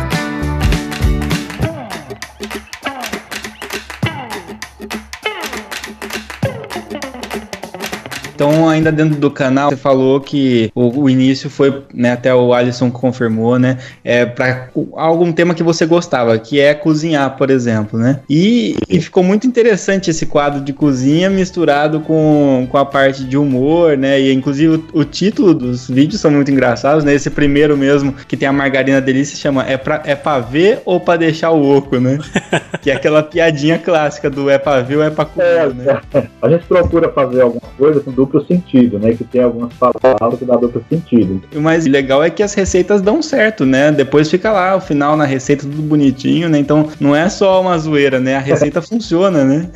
[8.38, 12.54] Então, ainda dentro do canal, você falou que o, o início foi, né, até o
[12.54, 17.98] Alisson confirmou, né, é para algum tema que você gostava, que é cozinhar, por exemplo,
[17.98, 18.20] né?
[18.30, 23.36] E, e ficou muito interessante esse quadro de cozinha misturado com, com a parte de
[23.36, 24.20] humor, né?
[24.20, 27.14] E inclusive o, o título dos vídeos são muito engraçados, né?
[27.14, 31.00] Esse primeiro mesmo, que tem a margarina delícia, chama É pra, é pra ver ou
[31.00, 32.20] pra deixar o oco, né?
[32.80, 36.00] que é aquela piadinha clássica do é pra ver ou é pra comer, né?
[36.40, 39.12] A gente procura fazer alguma coisa com duplo sentido, né?
[39.12, 41.40] Que tem algumas palavras que dá duplo sentido.
[41.54, 43.90] O mais legal é que as receitas dão certo, né?
[43.90, 46.58] Depois fica lá o final na receita tudo bonitinho, né?
[46.58, 48.36] Então não é só uma zoeira, né?
[48.36, 49.70] A receita funciona, né?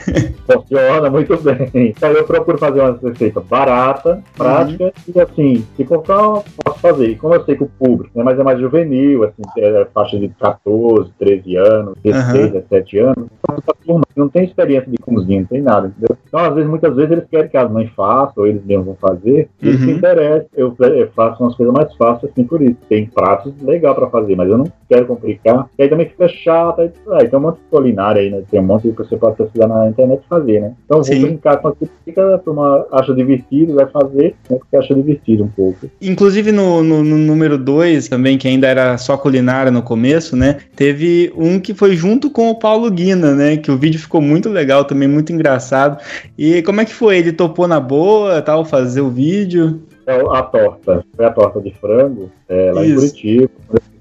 [0.47, 1.71] Funciona muito bem.
[1.75, 5.15] Então eu procuro fazer uma receita barata, prática uhum.
[5.15, 7.09] e assim, se comprar, posso fazer.
[7.09, 8.23] E como eu sei que o público, né?
[8.23, 12.51] Mas é mais juvenil, assim, é faixa de 14, 13 anos, 16, uhum.
[12.53, 13.27] 17 anos.
[13.43, 16.17] Então, não tem experiência de cozinha, não tem nada, entendeu?
[16.27, 18.96] Então, às vezes, muitas vezes eles querem que as mães façam, ou eles mesmos vão
[18.96, 19.78] fazer, e uhum.
[19.78, 22.76] se interessa, eu, eu, faço umas coisas mais fáceis assim por isso.
[22.88, 26.81] Tem pratos legal para fazer, mas eu não quero complicar, e aí também fica chato,
[26.81, 28.42] aí, aí tem um monte de culinária aí, né?
[28.50, 30.72] Tem um monte que você pode precisar na internet fazer, né?
[30.85, 31.22] Então vou Sim.
[31.22, 34.59] brincar com aquilo que a turma acha divertido, vai fazer, né?
[34.59, 35.88] Porque acha divertido um pouco.
[36.00, 40.59] Inclusive no, no, no número 2 também, que ainda era só culinária no começo, né?
[40.74, 43.57] Teve um que foi junto com o Paulo Guina, né?
[43.57, 45.98] Que o vídeo ficou muito legal também, muito engraçado.
[46.37, 47.18] E como é que foi?
[47.18, 49.83] Ele topou na boa, tal, fazer o vídeo?
[50.07, 52.92] É a torta, foi a torta de frango, é, lá Isso.
[52.92, 53.51] em Curitiba,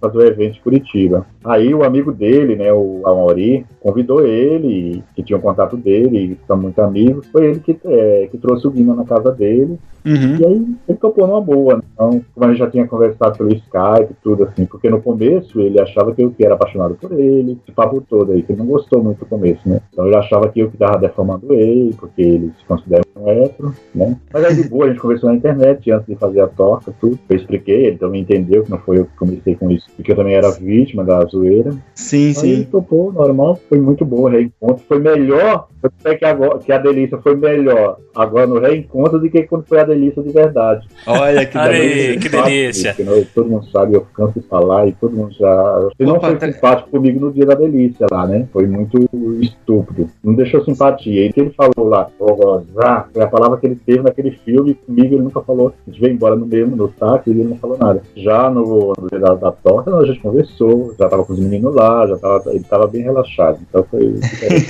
[0.01, 1.25] fazer o evento em Curitiba.
[1.45, 6.37] Aí o amigo dele, né, o Amori, convidou ele, que tinha o um contato dele,
[6.47, 9.77] são muito amigos, foi ele que, é, que trouxe o Guima na casa dele.
[10.05, 10.37] Uhum.
[10.39, 11.75] E aí ele topou numa boa.
[11.75, 11.81] Né?
[11.93, 15.59] Então, como a gente já tinha conversado pelo Skype e tudo assim, porque no começo
[15.61, 18.59] ele achava que eu que era apaixonado por ele, esse papo todo aí, que ele
[18.59, 19.79] não gostou muito do começo, né?
[19.91, 23.73] Então ele achava que eu que tava deformando ele, porque ele se considera um hétero,
[23.93, 24.17] né?
[24.33, 27.19] Mas aí de boa, a gente conversou na internet antes de fazer a torta, tudo.
[27.29, 30.15] Eu expliquei, ele também entendeu que não foi eu que comecei com isso, porque eu
[30.15, 31.71] também era vítima da zoeira.
[31.93, 32.63] Sim, aí sim.
[32.63, 34.83] Topou, normal, foi muito bom o reencontro.
[34.87, 39.29] Foi melhor, eu sei que, agora, que a delícia foi melhor agora no reencontro do
[39.29, 40.87] que quando foi a delícia de verdade.
[41.05, 42.19] Olha que, delícia.
[42.19, 42.93] que delícia.
[42.95, 45.89] Porque, todo mundo sabe, eu canso de falar e todo mundo já.
[45.99, 46.51] Ele não foi tá...
[46.51, 48.47] simpático comigo no dia da delícia lá, né?
[48.51, 49.07] Foi muito
[49.41, 50.09] estúpido.
[50.23, 51.27] Não deixou simpatia.
[51.27, 54.73] E o que ele falou lá, gozar, foi a palavra que ele teve naquele filme.
[54.73, 55.73] Comigo ele nunca falou.
[55.85, 58.01] A gente veio embora no mesmo, no táxi, e ele não falou nada.
[58.15, 61.73] Já no, no dia da, da torta, a gente conversou, já tava com os meninos
[61.73, 63.59] lá, já tava, ele tava bem relaxado.
[63.67, 64.19] Então foi.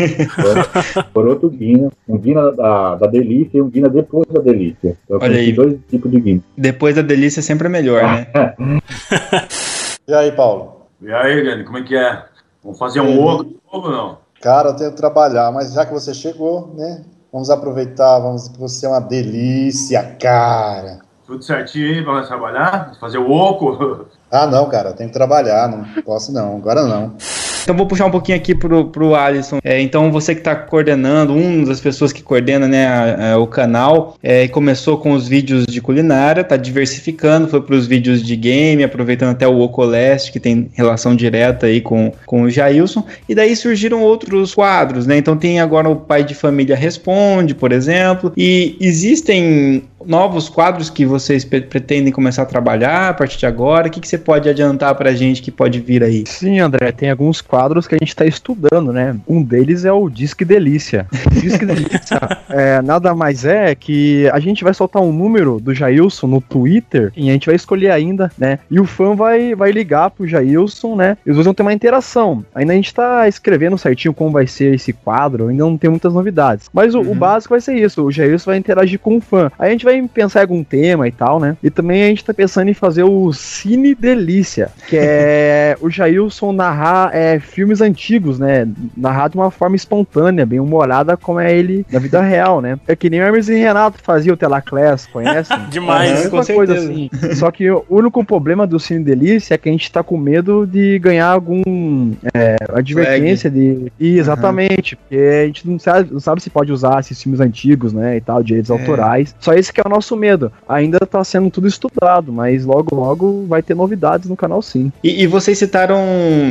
[1.13, 4.97] por outro Guina, um Guina da, da delícia e um Guina depois da delícia.
[5.05, 5.51] Então, Olha aí.
[5.51, 6.41] dois tipos de Guina.
[6.57, 8.27] Depois da delícia sempre é melhor, né?
[10.07, 10.81] e aí, Paulo?
[11.01, 12.23] E aí, Gani, como é que é?
[12.63, 14.17] Vamos fazer um ovo de novo ou não?
[14.39, 17.03] Cara, eu tenho que trabalhar, mas já que você chegou, né?
[17.31, 20.99] Vamos aproveitar, vamos que você é uma delícia, cara.
[21.31, 22.91] Tudo certinho aí para trabalhar?
[22.99, 24.05] Fazer o oco?
[24.33, 27.17] Ah, não, cara, eu tenho que trabalhar, não posso não, agora não.
[27.63, 29.59] Então vou puxar um pouquinho aqui pro, pro Alisson.
[29.63, 33.45] É, então você que está coordenando, uma das pessoas que coordena né, a, a, o
[33.45, 38.35] canal, é, começou com os vídeos de culinária, tá diversificando, foi para os vídeos de
[38.35, 43.35] game, aproveitando até o Ocoleste, que tem relação direta aí com, com o Jailson, e
[43.35, 45.17] daí surgiram outros quadros, né?
[45.17, 51.05] Então tem agora o Pai de Família Responde, por exemplo, e existem novos quadros que
[51.05, 53.87] vocês pretendem começar a trabalhar a partir de agora?
[53.87, 56.23] O que, que você pode adiantar para a gente que pode vir aí?
[56.27, 59.15] Sim, André, tem alguns quadros que a gente está estudando, né?
[59.27, 61.07] Um deles é o Disque Delícia.
[61.31, 66.27] Disque Delícia é, nada mais é que a gente vai soltar um número do Jailson
[66.27, 68.59] no Twitter e a gente vai escolher ainda, né?
[68.69, 71.17] E o fã vai, vai ligar pro Jailson, né?
[71.25, 72.45] E os dois vão ter uma interação.
[72.53, 76.13] Ainda a gente está escrevendo certinho como vai ser esse quadro, ainda não tem muitas
[76.13, 76.69] novidades.
[76.73, 77.11] Mas o, uhum.
[77.11, 79.51] o básico vai ser isso: o Jailson vai interagir com o fã.
[79.57, 81.57] Aí a gente vai vai pensar em algum tema e tal, né?
[81.61, 86.51] E também a gente tá pensando em fazer o Cine Delícia, que é o Jailson
[86.51, 88.67] narrar é, filmes antigos, né?
[88.95, 92.79] Narrar de uma forma espontânea, bem humorada, como é ele na vida real, né?
[92.87, 95.51] É que nem o Hermes e Renato fazia o Telaclass, conhece?
[95.69, 97.09] Demais, é, com coisa assim.
[97.35, 100.65] Só que o único problema do Cine Delícia é que a gente tá com medo
[100.65, 103.91] de ganhar algum é, advertência de.
[103.99, 104.99] exatamente, uhum.
[105.01, 108.17] porque a gente não sabe, não sabe se pode usar esses filmes antigos, né?
[108.17, 108.73] E tal, direitos é.
[108.73, 109.35] autorais.
[109.39, 110.51] Só esse que é o nosso medo.
[110.67, 114.91] Ainda tá sendo tudo estudado, mas logo, logo vai ter novidades no canal sim.
[115.03, 115.99] E, e vocês citaram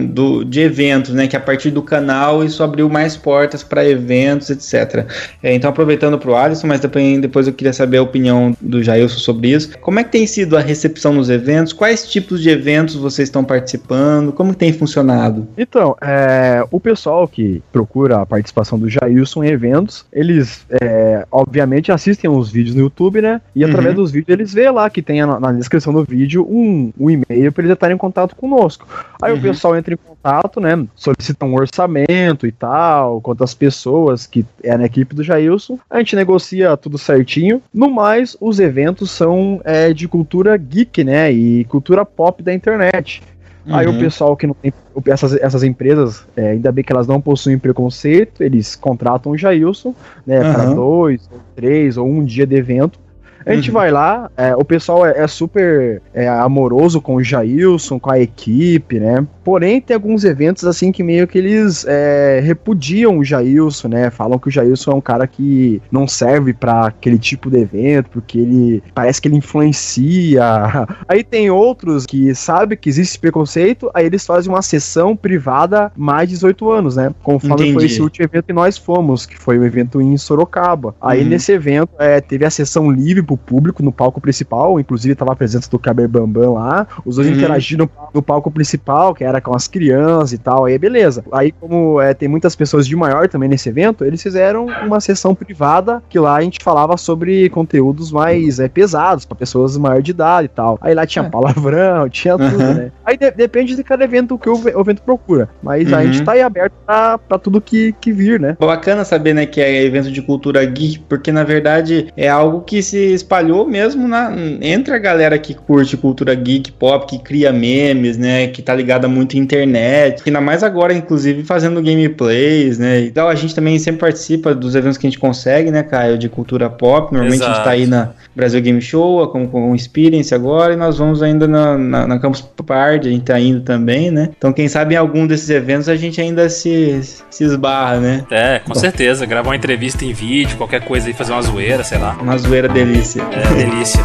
[0.06, 1.26] do, de eventos, né?
[1.26, 5.06] Que a partir do canal isso abriu mais portas para eventos, etc.
[5.42, 9.18] É, então, aproveitando pro Alisson, mas depois, depois eu queria saber a opinião do Jailson
[9.18, 9.78] sobre isso.
[9.78, 11.72] Como é que tem sido a recepção nos eventos?
[11.72, 14.32] Quais tipos de eventos vocês estão participando?
[14.32, 15.48] Como tem funcionado?
[15.56, 21.90] Então, é, o pessoal que procura a participação do Jailson em eventos, eles, é, obviamente,
[21.90, 23.30] assistem os vídeos no YouTube, né?
[23.30, 23.40] né?
[23.54, 24.02] E através uhum.
[24.02, 27.52] dos vídeos eles vê lá que tem na, na descrição do vídeo um, um e-mail
[27.52, 28.86] para eles estarem em contato conosco.
[29.22, 29.38] Aí uhum.
[29.38, 30.86] o pessoal entra em contato, né?
[30.96, 35.78] Solicita um orçamento e tal, quantas pessoas que é na equipe do Jailson.
[35.88, 37.62] A gente negocia tudo certinho.
[37.72, 41.30] No mais, os eventos são é, de cultura geek, né?
[41.30, 43.22] E cultura pop da internet.
[43.70, 43.76] Uhum.
[43.76, 43.98] Aí o uhum.
[43.98, 44.72] pessoal que não tem.
[45.06, 49.94] Essas, essas empresas, é, ainda bem que elas não possuem preconceito, eles contratam o Jailson,
[50.26, 50.52] né, uhum.
[50.52, 52.98] para dois, ou três, ou um dia de evento,
[53.46, 57.98] A gente vai lá, é, o pessoal é, é super é, amoroso com o Jailson,
[57.98, 59.26] com a equipe, né?
[59.42, 64.10] Porém, tem alguns eventos assim que meio que eles é, repudiam o Jailson, né?
[64.10, 68.10] Falam que o Jailson é um cara que não serve para aquele tipo de evento,
[68.10, 70.44] porque ele parece que ele influencia.
[71.08, 76.28] Aí tem outros que sabem que existe preconceito, aí eles fazem uma sessão privada mais
[76.28, 77.12] de 18 anos, né?
[77.22, 77.74] Conforme Entendi.
[77.74, 80.94] foi esse último evento que nós fomos, que foi o evento em Sorocaba.
[81.00, 81.28] Aí Uhum.
[81.28, 85.36] nesse evento é, teve a sessão livre pro público no palco principal, inclusive tava a
[85.36, 86.86] presença do Caber Bambam lá.
[87.04, 87.34] Os dois Uhum.
[87.34, 91.24] interagiram no palco principal, que era com as crianças e tal, aí beleza.
[91.32, 95.34] Aí, como é, tem muitas pessoas de maior também nesse evento, eles fizeram uma sessão
[95.34, 100.10] privada que lá a gente falava sobre conteúdos mais é, pesados, pra pessoas maior de
[100.10, 100.78] idade e tal.
[100.80, 101.28] Aí lá tinha É.
[101.28, 102.74] palavrão, tinha tudo, Uhum.
[102.74, 102.92] né?
[103.04, 105.48] Aí de- depende de cada evento que o, o evento procura.
[105.62, 106.02] Mas a Uhum.
[106.04, 108.56] gente tá aí aberto pra, pra tudo que, que vir, né?
[108.58, 112.82] Bacana saber, né, que é evento de cultura geek, porque na verdade é algo que
[112.82, 118.18] se espalhou mesmo na, entre a galera que curte cultura geek, pop, que cria memes,
[118.18, 123.28] né, que tá ligada muito à internet, ainda mais agora, inclusive, fazendo gameplays, né, então
[123.28, 126.68] a gente também sempre participa dos eventos que a gente consegue, né, Caio, de cultura
[126.68, 127.64] pop, normalmente a gente Exato.
[127.64, 131.46] tá aí na Brasil Game Show, com, com o Experience agora, e nós vamos ainda
[131.46, 134.96] na, na, na Campus Party, a gente tá indo também, né, então quem sabe em
[134.96, 138.24] algum desses eventos a gente ainda se, se esbarra, né.
[138.30, 139.26] É, com certeza.
[139.26, 142.16] Gravar uma entrevista em vídeo, qualquer coisa aí, fazer uma zoeira, sei lá.
[142.20, 143.09] Uma zoeira delícia.
[143.18, 144.04] É, delícia.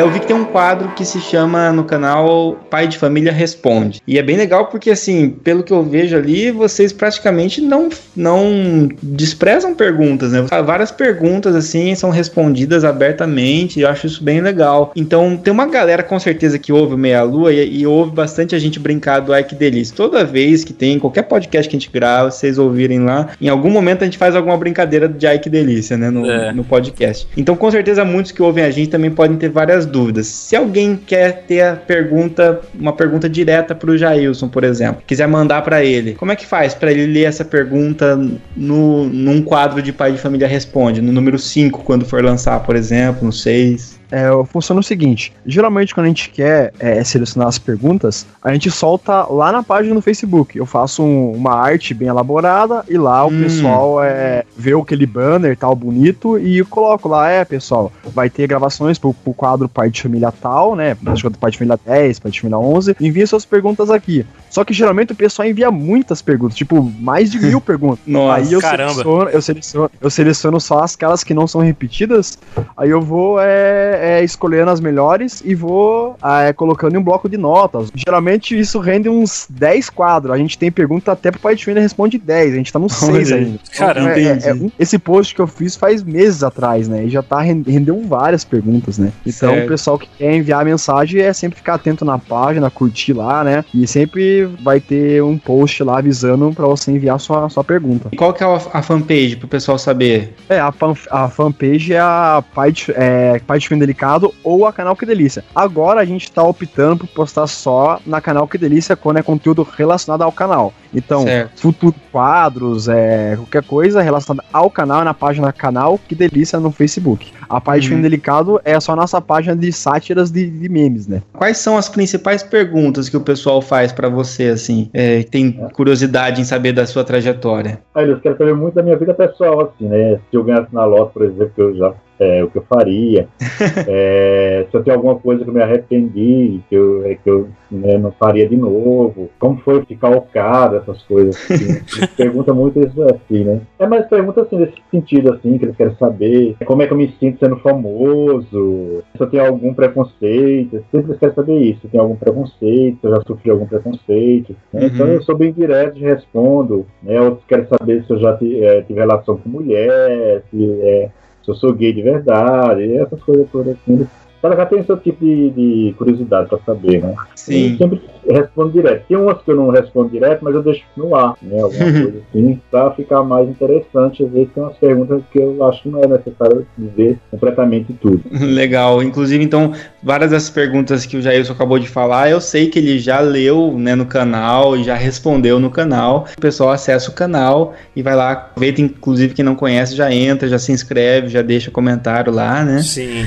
[0.00, 4.00] Eu vi que tem um quadro que se chama no canal Pai de Família Responde.
[4.06, 8.88] E é bem legal porque, assim, pelo que eu vejo ali, vocês praticamente não, não
[9.02, 10.44] desprezam perguntas, né?
[10.64, 14.92] Várias perguntas, assim, são respondidas abertamente e eu acho isso bem legal.
[14.94, 18.54] Então, tem uma galera com certeza que ouve o Meia Lua e, e ouve bastante
[18.54, 19.94] a gente brincar do Ai Que Delícia.
[19.96, 23.70] Toda vez que tem qualquer podcast que a gente grava, vocês ouvirem lá, em algum
[23.70, 26.10] momento a gente faz alguma brincadeira de Ai Que Delícia, né?
[26.10, 26.52] No, É.
[26.52, 27.26] no podcast.
[27.36, 30.26] Então, com certeza, muitos que ouvem a gente também podem ter várias dúvidas.
[30.26, 35.62] Se alguém quer ter a pergunta, uma pergunta direta pro Jailson, por exemplo, quiser mandar
[35.62, 38.18] pra ele, como é que faz pra ele ler essa pergunta
[38.56, 42.76] no, num quadro de Pai de Família Responde, no número 5, quando for lançar, por
[42.76, 43.97] exemplo, no 6?
[44.10, 48.70] É, funciona o seguinte: geralmente, quando a gente quer é, selecionar as perguntas, a gente
[48.70, 50.56] solta lá na página do Facebook.
[50.58, 53.40] Eu faço um- uma arte bem elaborada e lá o Hum.
[53.42, 58.46] pessoal é, vê aquele banner tal bonito e eu coloco lá, é, pessoal, vai ter
[58.46, 60.96] gravações pro, pro quadro Pai de Família tal, né?
[61.06, 62.96] Acho que é Pai de Família 10, Pai de Família 11.
[63.00, 64.24] Envie suas perguntas aqui.
[64.50, 67.98] Só que geralmente o pessoal envia muitas perguntas, tipo, mais de mil perguntas.
[68.06, 68.92] Nossa, Aí eu caramba.
[68.94, 72.38] seleciono, eu seleciono, eu seleciono só aquelas que não são repetidas.
[72.76, 77.28] Aí eu vou é, é, escolhendo as melhores e vou é, colocando em um bloco
[77.28, 77.90] de notas.
[77.94, 80.32] Geralmente isso rende uns 10 quadros.
[80.34, 82.52] A gente tem pergunta até pro Família responde 10.
[82.52, 83.44] A gente tá no 6 Olha aí.
[83.46, 83.58] ainda.
[83.76, 87.04] Caramba, É, é, um- esse post que eu fiz faz meses atrás, né?
[87.04, 89.12] E já tá ren- rendeu várias perguntas, né?
[89.26, 89.64] Então Certo.
[89.64, 93.64] o pessoal que quer enviar mensagem é sempre ficar atento na página, curtir lá, né?
[93.74, 98.08] E sempre vai ter um post lá avisando pra você enviar sua, sua pergunta.
[98.12, 100.34] E Qual que é a, fanpage pro pessoal saber?
[100.48, 103.40] É, a, fan, a fanpage é a de, é,
[103.88, 105.42] Delicado ou a Canal Que Delícia.
[105.54, 109.62] Agora a gente tá optando por postar só na Canal Que Delícia quando é conteúdo
[109.62, 110.74] relacionado ao canal.
[110.92, 111.60] Então, Certo.
[111.60, 116.70] futuro quadros, é, qualquer coisa relacionada ao canal é na página Canal Que Delícia no
[116.70, 117.32] Facebook.
[117.48, 118.02] A de Uhum.
[118.02, 121.22] Delicado é só a nossa página de sátiras de, de memes, né?
[121.32, 126.40] Quais são as principais perguntas que o pessoal faz pra você, assim, é, tem curiosidade
[126.40, 127.80] em saber da sua trajetória?
[127.94, 130.18] Aí eles querem saber muito da minha vida pessoal, assim, né?
[130.30, 133.28] Se eu ganhasse na loto, por exemplo, que eu já é, o que eu faria.
[133.90, 137.48] É, se eu tenho alguma coisa que eu me arrependi, que eu, é, que eu
[137.70, 139.30] né, não faria de novo.
[139.38, 141.34] Como foi ficar ocado, essas coisas.
[141.36, 141.64] Assim.
[141.96, 143.60] Eles perguntam muito isso assim, né?
[143.78, 146.96] É mais pergunta assim, nesse sentido, assim, que eles querem saber como é que eu
[146.96, 150.84] me sinto sendo famoso, se eu tenho algum preconceito.
[150.90, 151.80] Sempre eles querem saber isso.
[151.80, 154.54] Se eu tenho algum preconceito, se eu já sofri algum preconceito.
[154.72, 154.80] né?
[154.82, 154.86] Uhum.
[154.88, 156.86] Então eu sou bem direto e respondo.
[157.02, 157.20] Né?
[157.20, 161.08] Outros querem saber se eu já ti- eh, tive relação com mulher, se, eh,
[161.48, 164.06] se eu sou gay de verdade, essas coisas todas assim.
[164.40, 167.14] Cada já tem seu tipo de, de curiosidade para saber, né?
[167.34, 167.72] Sim.
[167.72, 169.04] Eu sempre respondo direto.
[169.08, 171.60] Tem umas que eu não respondo direto, mas eu deixo no ar, né?
[171.60, 174.24] Alguma coisa assim, para ficar mais interessante.
[174.24, 178.22] Às vezes tem umas perguntas que eu acho que não é necessário dizer completamente tudo.
[178.30, 179.02] Legal.
[179.02, 179.72] Inclusive, então,
[180.02, 183.74] várias das perguntas que o Jailson acabou de falar, eu sei que ele já leu
[183.76, 186.26] né, no canal e já respondeu no canal.
[186.36, 190.48] O pessoal acessa o canal e vai lá, aproveita, inclusive, quem não conhece, já entra,
[190.48, 192.82] já se inscreve, já deixa comentário lá, né?
[192.82, 193.26] Sim.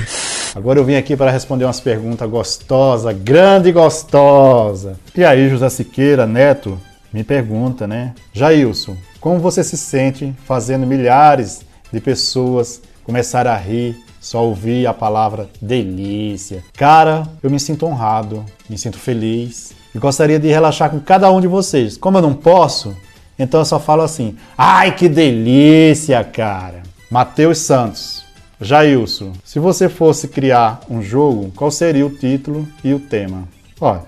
[0.54, 4.98] Agora eu vim aqui para responder umas perguntas gostosas, grande e gostosa.
[5.16, 6.78] E aí, José Siqueira Neto
[7.10, 8.14] me pergunta, né?
[8.34, 14.92] Jailson, Como você se sente fazendo milhares de pessoas começar a rir só ouvir a
[14.92, 16.62] palavra delícia?
[16.76, 21.40] Cara, eu me sinto honrado, me sinto feliz e gostaria de relaxar com cada um
[21.40, 21.96] de vocês.
[21.96, 22.94] Como eu não posso,
[23.38, 26.82] então eu só falo assim: ai que delícia, cara!
[27.10, 28.22] Matheus Santos.
[28.62, 33.48] Jailson, se você fosse criar um jogo, qual seria o título e o tema?
[33.80, 34.04] Olha,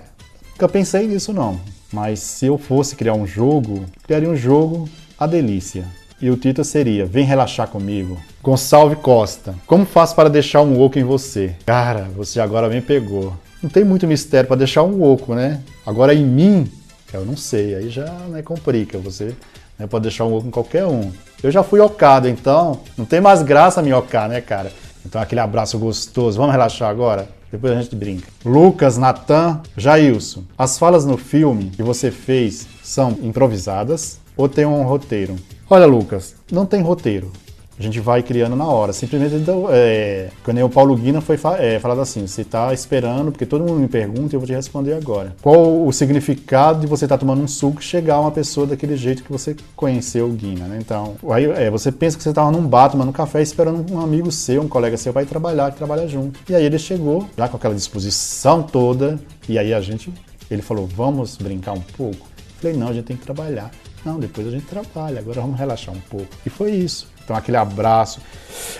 [0.51, 1.59] nunca pensei nisso não,
[1.91, 4.87] mas se eu fosse criar um jogo, criaria um jogo
[5.19, 5.85] A Delícia.
[6.21, 8.17] E o título seria Vem relaxar comigo.
[8.41, 11.53] Gonçalves Costa, como faço para deixar um oco em você?
[11.65, 13.33] Cara, você agora me pegou.
[13.61, 15.61] Não tem muito mistério para deixar um oco, né?
[15.85, 16.71] Agora em mim,
[17.11, 18.97] eu não sei, aí já né, complica.
[18.99, 19.35] Você
[19.77, 21.11] né, pode deixar um oco em qualquer um.
[21.45, 24.71] Eu já fui ocado, então não tem mais graça me ocar, né, cara?
[25.05, 26.39] Então aquele abraço gostoso.
[26.39, 27.29] Vamos relaxar agora?
[27.51, 28.27] Depois a gente brinca.
[28.43, 30.41] Lucas, Natan, Jailson.
[30.57, 35.35] As falas no filme que você fez são improvisadas ou tem um roteiro?
[35.69, 37.31] Olha, Lucas, não tem roteiro.
[37.77, 38.93] A gente vai criando na hora.
[38.93, 43.45] Simplesmente, então, é, quando o Paulo Guina foi é, falado assim: você está esperando, porque
[43.45, 45.35] todo mundo me pergunta e eu vou te responder agora.
[45.41, 48.95] Qual o significado de você estar tá tomando um suco e chegar uma pessoa daquele
[48.95, 50.77] jeito que você conheceu o Guina, né?
[50.79, 53.99] Então, aí é, você pensa que você estava num bar tomando um café esperando um
[53.99, 56.39] amigo seu, um colega seu, vai trabalhar, que trabalha junto.
[56.49, 59.19] E aí ele chegou, já com aquela disposição toda,
[59.49, 60.13] e aí a gente,
[60.49, 62.25] ele falou: vamos brincar um pouco?
[62.25, 63.69] Eu falei: não, a gente tem que trabalhar.
[64.05, 66.27] Não, depois a gente trabalha, agora vamos relaxar um pouco.
[66.45, 67.14] E foi isso.
[67.25, 68.21] Então, aquele abraço.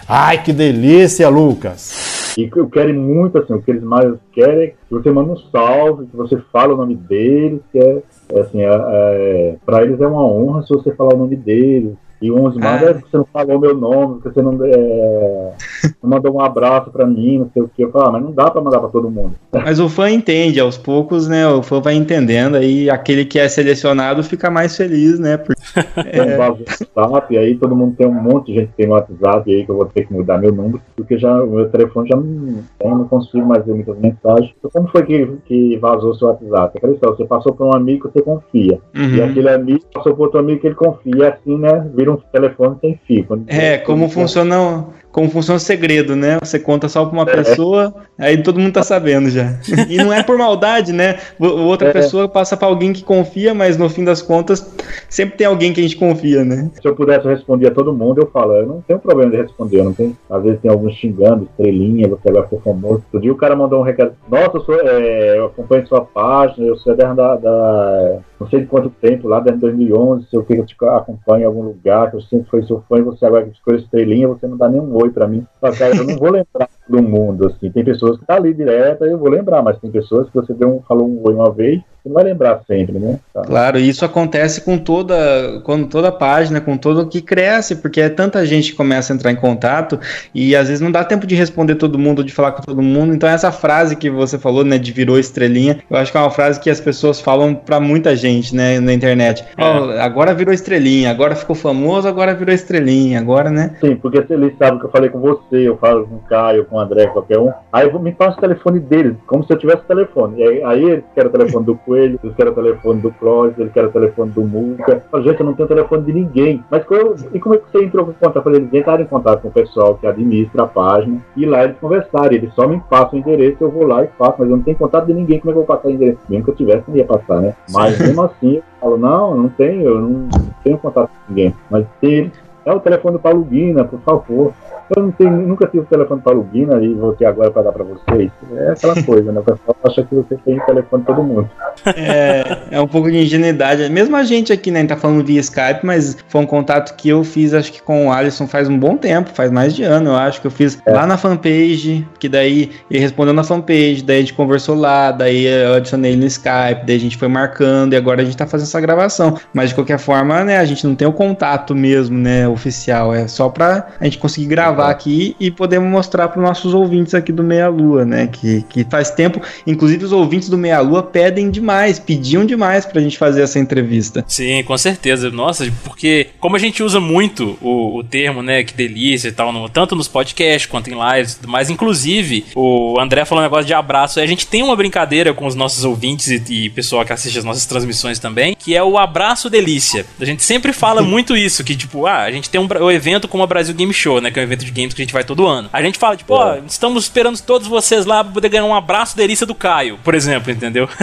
[0.07, 2.35] Ai, que delícia, Lucas!
[2.37, 5.37] E eu quero muito, assim, o que eles mais querem é que você manda um
[5.37, 9.99] salve, que você fala o nome deles, que é, é assim, é, é, para eles
[9.99, 12.93] é uma honra se você falar o nome deles, e uns mandam, ah.
[12.93, 15.53] você não falou meu nome, você não, é,
[16.01, 17.83] não mandou um abraço pra mim, não sei o que.
[17.83, 19.35] Eu falo, ah, mas não dá pra mandar pra todo mundo.
[19.65, 21.47] Mas o fã entende, aos poucos, né?
[21.47, 25.37] O fã vai entendendo, aí aquele que é selecionado fica mais feliz, né?
[25.37, 25.59] Porque,
[26.05, 26.37] é...
[26.37, 29.55] WhatsApp, e aí todo mundo tem um monte de gente que tem no WhatsApp, e
[29.55, 32.15] aí que eu vou ter que mudar meu número, porque já o meu telefone já
[32.15, 34.53] não, eu não consigo mais ver muitas mensagens.
[34.59, 36.77] Então, como foi que, que vazou seu WhatsApp?
[36.77, 39.15] Aquela história, você passou por um amigo que você confia, uhum.
[39.15, 41.89] e aquele amigo passou por outro amigo que ele confia, e assim, né?
[42.05, 43.43] Vira um telefone sem fio.
[43.47, 44.85] É, como funciona
[45.15, 46.37] como funciona o segredo, né?
[46.41, 47.35] Você conta só pra uma é.
[47.37, 49.57] pessoa, aí todo mundo tá sabendo já.
[49.87, 51.19] E não é por maldade, né?
[51.39, 51.93] Outra é.
[51.93, 54.75] pessoa passa pra alguém que confia, mas no fim das contas,
[55.07, 56.69] sempre tem alguém que a gente confia, né?
[56.81, 59.83] Se eu pudesse responder a todo mundo, eu falo, eu não tenho problema de responder,
[59.83, 60.17] não tem.
[60.29, 62.95] Às vezes tem alguns xingando, estrelinha, você agora ficou famoso.
[62.95, 66.67] Outro dia o cara mandou um recado, nossa, eu, sou, é, eu acompanho sua página,
[66.67, 70.53] eu sou da, da, não sei de quanto tempo, lá desde 2011, se eu que
[70.53, 73.45] eu te acompanho em algum lugar, que eu sempre fui seu fã e você agora
[73.45, 75.45] que ficou estrelinha, você não dá nenhum oi pra mim.
[75.61, 77.71] Mas, cara, eu não vou lembrar do mundo, assim.
[77.71, 80.69] Tem pessoas que tá ali direto, eu vou lembrar, mas tem pessoas que você deu
[80.69, 83.19] um, falou um oi uma vez, você não vai lembrar sempre, né?
[83.33, 83.41] Tá.
[83.41, 88.45] Claro, isso acontece com toda, com toda página, com todo que cresce, porque é tanta
[88.45, 89.99] gente que começa a entrar em contato
[90.33, 93.13] e às vezes não dá tempo de responder todo mundo, de falar com todo mundo.
[93.13, 96.29] Então essa frase que você falou, né, de virou estrelinha, eu acho que é uma
[96.29, 99.43] frase que as pessoas falam para muita gente, né, na internet.
[99.57, 99.63] É.
[99.63, 103.75] Oh, agora virou estrelinha, agora ficou famoso, agora virou estrelinha, agora, né?
[103.81, 106.65] Sim, porque se ele sabe que eu falei com você, eu falo com o Caio,
[106.65, 109.83] com o André, qualquer um, aí me passa o telefone deles, como se eu tivesse
[109.83, 110.41] o telefone.
[110.41, 113.57] E aí, aí eles querem o telefone do Coelho, eles querem o telefone do Clóvis,
[113.57, 115.03] eles querem o telefone do Muca.
[115.11, 116.63] Falo, gente, eu não tenho telefone de ninguém.
[116.69, 118.35] Mas eu, e como é que você entrou em contato?
[118.35, 121.63] Eu falei, eles entraram em contato com o pessoal que administra a página e lá
[121.63, 122.31] eles conversaram.
[122.31, 124.77] Eles só me passam o endereço, eu vou lá e faço, mas eu não tenho
[124.77, 125.39] contato de ninguém.
[125.39, 126.19] Como é que eu vou passar o endereço?
[126.29, 127.55] Mesmo que eu tivesse, não ia passar, né?
[127.71, 130.27] Mas mesmo assim, eu falo, não, não tenho, eu não
[130.63, 131.53] tenho contato com ninguém.
[131.69, 134.53] Mas se eles é o telefone do Paulo Guina, por favor.
[134.95, 137.63] Eu não tenho, nunca tive o telefone do Paulo Guina e vou ter agora para
[137.63, 138.31] dar para vocês.
[138.55, 139.39] É aquela coisa, né?
[139.39, 141.49] O pessoal acha que você tem o telefone de todo mundo.
[141.85, 143.89] É, é um pouco de ingenuidade.
[143.89, 144.79] Mesmo a gente aqui, né?
[144.79, 147.81] A gente tá falando via Skype, mas foi um contato que eu fiz, acho que
[147.81, 150.51] com o Alisson faz um bom tempo, faz mais de ano, eu acho que eu
[150.51, 150.91] fiz é.
[150.91, 155.45] lá na fanpage, que daí ele respondeu na fanpage, daí a gente conversou lá, daí
[155.45, 158.47] eu adicionei ele no Skype, daí a gente foi marcando e agora a gente tá
[158.47, 159.37] fazendo essa gravação.
[159.53, 160.57] Mas de qualquer forma, né?
[160.57, 162.47] A gente não tem o contato mesmo, né?
[162.47, 167.13] oficial, é só para a gente conseguir gravar aqui e poder mostrar para nossos ouvintes
[167.13, 168.27] aqui do Meia Lua, né?
[168.27, 172.99] Que, que faz tempo, inclusive os ouvintes do Meia Lua pedem demais, pediam demais para
[172.99, 174.23] a gente fazer essa entrevista.
[174.27, 175.29] Sim, com certeza.
[175.29, 178.63] Nossa, porque como a gente usa muito o, o termo, né?
[178.63, 183.25] Que delícia e tal, no, tanto nos podcasts quanto em lives, mas inclusive o André
[183.25, 184.19] falou um negócio de abraço.
[184.19, 187.43] A gente tem uma brincadeira com os nossos ouvintes e, e pessoal que assiste as
[187.43, 190.05] nossas transmissões também, que é o abraço delícia.
[190.19, 192.91] A gente sempre fala muito isso, que tipo, ah, a gente gente tem um, um
[192.91, 194.31] evento como a Brasil Game Show, né?
[194.31, 195.69] Que é um evento de games que a gente vai todo ano.
[195.71, 196.59] A gente fala, tipo, ó, é.
[196.61, 200.13] oh, estamos esperando todos vocês lá pra poder ganhar um abraço delícia do Caio, por
[200.15, 200.89] exemplo, entendeu?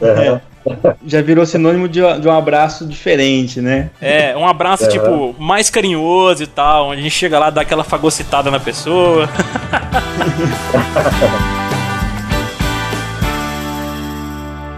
[0.00, 0.40] É.
[1.04, 3.90] Já virou sinônimo de, de um abraço diferente, né?
[4.00, 4.88] É, um abraço, É.
[4.88, 9.28] tipo, mais carinhoso e tal, onde a gente chega lá, dá aquela fagocitada na pessoa.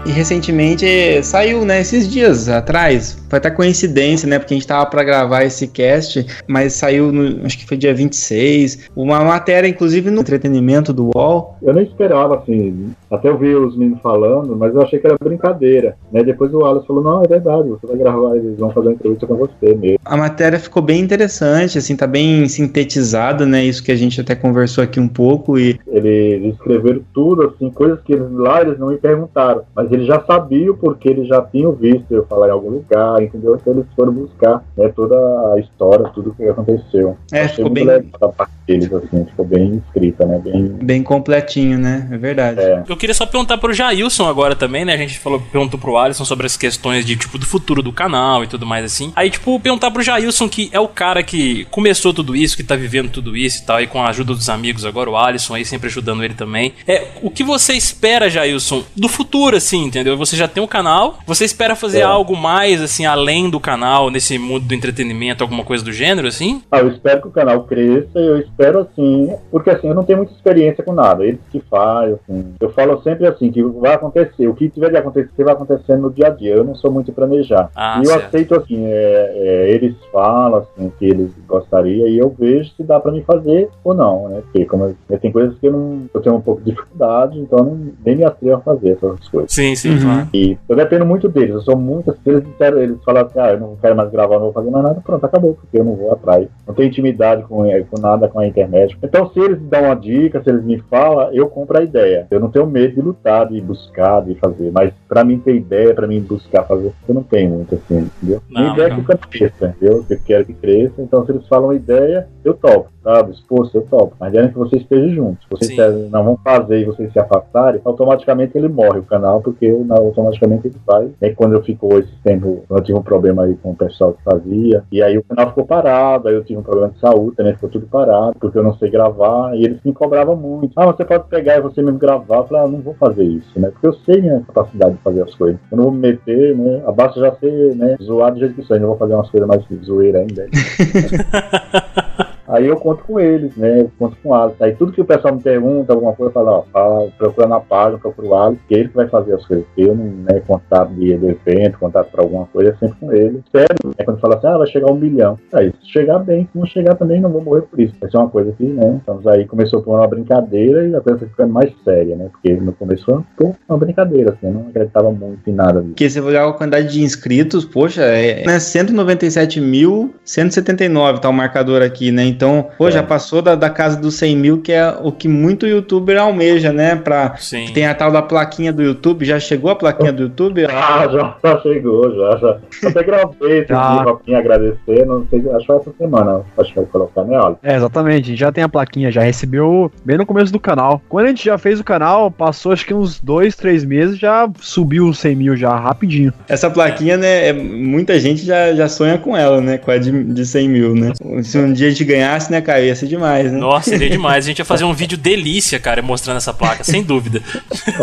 [0.03, 3.20] E recentemente saiu, né, esses dias atrás.
[3.31, 7.45] Foi até coincidência, né, porque a gente tava pra gravar esse cast, mas saiu, no,
[7.45, 11.55] acho que foi dia 26, uma matéria, inclusive, no entretenimento do UOL.
[11.61, 15.15] Eu nem esperava, assim, até eu vi os meninos falando, mas eu achei que era
[15.17, 16.21] brincadeira, né?
[16.25, 19.25] Depois o Alex falou, não, é verdade, você vai gravar, eles vão fazer uma entrevista
[19.25, 19.99] com você mesmo.
[20.03, 24.35] A matéria ficou bem interessante, assim, tá bem sintetizada, né, isso que a gente até
[24.35, 28.89] conversou aqui um pouco e Eles escreveram tudo, assim, coisas que eles, lá eles não
[28.89, 32.71] me perguntaram, mas eles já sabiam porque eles já tinham visto eu falar em algum
[32.71, 33.57] lugar, entendeu?
[33.59, 35.15] Então eles foram buscar, né, toda
[35.53, 37.17] a história, tudo o que aconteceu.
[37.31, 40.63] É, Achei ficou bem- da parte deles, assim, ficou bem escrita, né, bem...
[40.81, 42.59] bem completinho, né, é verdade.
[42.61, 44.93] É, Eu queria só perguntar pro Jailson agora também, né?
[44.93, 48.43] A gente falou, perguntou pro Alisson sobre as questões de, tipo, do futuro do canal
[48.43, 49.11] e tudo mais assim.
[49.15, 52.75] Aí, tipo, perguntar pro Jailson, que é o cara que começou tudo isso, que tá
[52.75, 55.65] vivendo tudo isso e tal, e com a ajuda dos amigos agora, o Alisson aí
[55.65, 56.73] sempre ajudando ele também.
[56.87, 60.17] É, o que você espera, Jailson, do futuro, assim, entendeu?
[60.17, 62.03] Você já tem um canal, você espera fazer É.
[62.03, 66.61] algo mais, assim, além do canal, nesse mundo do entretenimento, alguma coisa do gênero, assim?
[66.71, 70.17] Ah, eu espero que o canal cresça, eu espero assim, porque assim, eu não tenho
[70.19, 72.53] muita experiência com nada, eles que fazem, assim.
[72.59, 76.11] Eu falo sempre assim, que vai acontecer, o que tiver de acontecer vai acontecer no
[76.11, 77.69] dia a dia, eu não sou muito planejar.
[77.75, 78.25] Ah, e eu certo.
[78.25, 82.83] aceito assim, é, é, eles falam assim, o que eles gostariam e eu vejo se
[82.83, 84.41] dá pra mim fazer ou não, né?
[84.41, 87.59] Porque como eu, tem coisas que eu não, eu tenho um pouco de dificuldade, então
[87.59, 89.51] eu não, nem me atrevo a fazer essas coisas.
[89.51, 90.01] Sim, sim, Uhum.
[90.01, 90.27] claro.
[90.33, 92.11] E eu dependo muito deles, eu sou muito.
[92.23, 94.69] Se eles disseram, eles falaram assim, ah, eu não quero mais gravar, não vou fazer
[94.69, 96.47] mais nada, pronto, acabou, porque eu não vou atrás.
[96.67, 98.97] Não tenho intimidade com, eh, com nada com a internet.
[99.01, 102.27] Então, se eles dão uma dica, se eles me falam, eu compro a ideia.
[102.31, 104.71] Eu não tenho medo de lutar, de buscar, de fazer.
[104.71, 108.41] Mas pra mim ter ideia, pra mim buscar fazer, eu não tenho muito assim, entendeu?
[108.49, 108.95] Não, Minha ideia é não.
[108.97, 110.05] que o canal cresça, entendeu?
[110.09, 113.31] Eu quero que cresça, então se eles falam ideia, eu topo, sabe?
[113.31, 114.15] Esforço, eu topo.
[114.19, 115.41] Mas é que você esteja junto.
[115.43, 116.09] Se vocês Sim.
[116.09, 120.67] não vão fazer e vocês se afastarem, automaticamente ele morre o canal, porque eu, automaticamente
[120.67, 121.09] ele vai.
[121.21, 124.23] E quando eu ficou esse tempo, eu tive um problema aí com o pessoal que
[124.23, 127.53] fazia, e aí o canal ficou parado, aí eu tive um problema de saúde também,
[127.53, 130.73] ficou tudo parado, porque eu não sei gravar, e eles me cobravam muito.
[130.75, 132.37] Ah, você pode pegar e você mesmo gravar.
[132.37, 133.69] Eu falei, ah, não vou fazer isso, né?
[133.69, 135.59] Porque eu sei minha capacidade de fazer as coisas.
[135.71, 136.81] Eu não vou me meter, né?
[136.85, 140.19] Abaixo já ser, né, zoado do jeito que ainda vou fazer umas coisas mais zoeira
[140.19, 140.47] ainda.
[142.51, 143.81] Aí eu conto com eles, né?
[143.81, 144.61] Eu conto com o Alex.
[144.61, 147.61] Aí tudo que o pessoal me pergunta, alguma coisa, eu falo, ó, fala, procura na
[147.61, 149.65] página, procura o Alex, que ele que vai fazer as coisas.
[149.77, 153.41] Eu não, né, contato de, do evento, contato pra alguma coisa, é sempre com ele.
[153.45, 154.03] Espero, né?
[154.03, 155.39] Quando fala assim, ah, vai chegar um milhão.
[155.53, 157.95] Aí, se chegar bem, se não chegar também, não vou morrer por isso.
[158.01, 158.97] Vai ser uma coisa que, né?
[158.99, 162.27] Estamos aí, começou por uma brincadeira e a coisa foi ficando mais séria, né?
[162.31, 165.93] Porque no começo foi uma brincadeira, assim, eu não acreditava muito em nada disso.
[165.93, 172.11] Porque se olhar a quantidade de inscritos, poxa, é né, 197.179 tá o marcador aqui,
[172.11, 172.25] né?
[172.25, 172.40] Então,
[172.77, 172.91] pô, É.
[172.91, 176.71] já passou da, da casa dos 100 mil, que é o que muito youtuber almeja,
[176.73, 176.95] né?
[176.95, 177.65] Pra, Sim.
[177.73, 180.65] tem a tal da plaquinha do YouTube, já chegou a plaquinha do YouTube?
[180.71, 182.89] Ah, já, já chegou, já, já.
[182.89, 186.85] Até gravei esse dia pra agradecer, não sei, acho que essa semana, acho que vai
[186.85, 187.55] colocar, né, olha.
[187.63, 191.01] É, exatamente, a gente já tem a plaquinha, já recebeu bem no começo do canal.
[191.07, 194.49] Quando a gente já fez o canal, passou acho que uns dois, três meses, já
[194.59, 196.33] subiu os 100 mil já, rapidinho.
[196.47, 197.49] Essa plaquinha, né?
[197.49, 199.77] é- muita gente já, já sonha com ela, né?
[199.77, 201.11] Com a de, de 100 mil, né?
[201.43, 202.85] Se um dia a gente ganhasse, né, Caio?
[202.85, 203.57] Ia ser demais, né?
[203.57, 204.45] Nossa, seria demais.
[204.45, 207.41] A gente ia fazer um vídeo delícia, cara, mostrando essa placa, sem dúvida.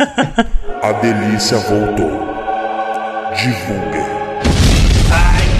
[0.83, 2.29] A delícia voltou.
[3.35, 4.19] Divulgue.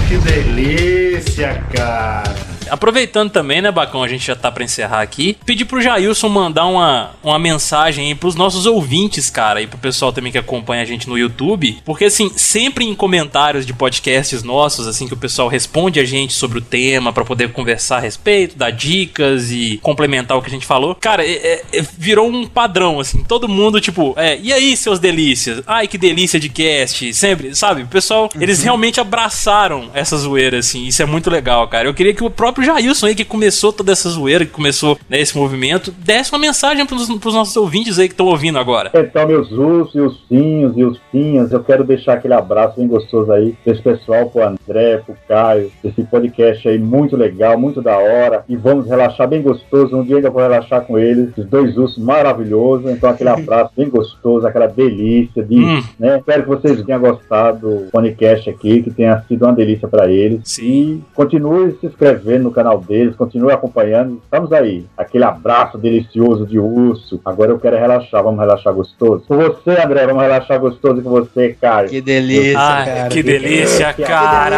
[0.07, 2.48] Que delícia, cara.
[2.69, 5.37] Aproveitando também, né, Bacão, a gente já tá pra encerrar aqui.
[5.45, 10.11] Pedir pro Jailson mandar uma, uma mensagem aí pros nossos ouvintes, cara, e pro pessoal
[10.11, 11.77] também que acompanha a gente no YouTube.
[11.85, 16.33] Porque, assim, sempre em comentários de podcasts nossos, assim, que o pessoal responde a gente
[16.33, 20.51] sobre o tema pra poder conversar a respeito, dar dicas e complementar o que a
[20.51, 20.95] gente falou.
[20.95, 23.23] Cara, é- é- é- virou um padrão, assim.
[23.23, 25.61] Todo mundo, tipo, é, e aí, seus delícias?
[25.67, 27.13] Ai, que delícia de cast.
[27.13, 27.83] Sempre, sabe?
[27.83, 30.85] O pessoal, eles realmente abraçaram essa zoeira, assim.
[30.85, 31.87] Isso é muito legal, cara.
[31.87, 35.19] Eu queria que o próprio Jailson aí, que começou toda essa zoeira, que começou né,
[35.19, 38.91] esse movimento, desse uma mensagem pros, pros nossos ouvintes aí que estão ouvindo agora.
[38.93, 43.55] Então, meus ursos e ursinhos e ursinhas, eu quero deixar aquele abraço bem gostoso aí
[43.65, 48.43] desse pessoal, pro André, pro Caio, esse podcast aí muito legal, muito da hora.
[48.47, 49.95] E vamos relaxar bem gostoso.
[49.95, 52.89] Um dia ainda vou relaxar com eles, esses dois ursos maravilhosos.
[52.91, 55.55] Então, aquele abraço bem gostoso, aquela delícia de.
[55.55, 55.83] Hum.
[55.99, 56.17] Né?
[56.17, 60.41] Espero que vocês tenham gostado do podcast aqui, que tenha sido uma delícia para eles.
[60.45, 60.69] Sim.
[60.69, 64.19] E continue se inscrevendo no canal deles, continue acompanhando.
[64.23, 64.85] Estamos aí.
[64.97, 67.21] Aquele abraço delicioso de urso.
[67.23, 69.23] Agora eu quero relaxar, vamos relaxar gostoso.
[69.27, 71.89] Com você, André, vamos relaxar gostoso com você, Caio.
[71.89, 73.09] Que delícia, Ai, cara.
[73.09, 74.49] que delícia, que cara!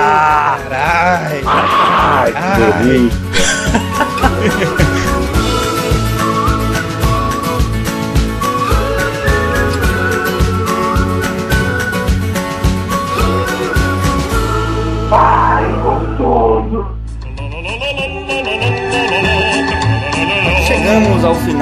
[0.69, 1.41] Caralho.
[1.45, 3.21] Ai, que delícia.
[4.85, 4.85] Ao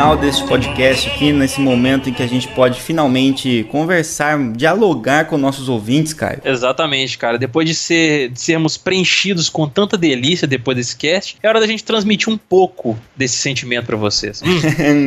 [0.09, 5.37] final deste podcast aqui, nesse momento em que a gente pode finalmente conversar, dialogar com
[5.37, 6.41] nossos ouvintes, Caio.
[6.43, 7.37] Exatamente, cara.
[7.37, 11.67] Depois de, ser, de sermos preenchidos com tanta delícia depois desse cast, é hora da
[11.67, 14.41] gente transmitir um pouco desse sentimento pra vocês.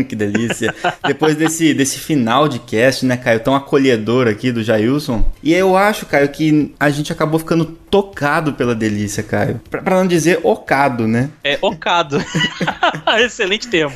[0.09, 0.75] Que delícia.
[1.07, 5.25] Depois desse, desse final de cast, né, Caio, tão acolhedor aqui do Jailson.
[5.43, 9.61] E eu acho, Caio, que a gente acabou ficando tocado pela delícia, Caio.
[9.69, 11.31] Pra, pra não dizer ocado, né?
[11.43, 12.23] é ocado.
[13.19, 13.95] Excelente termo.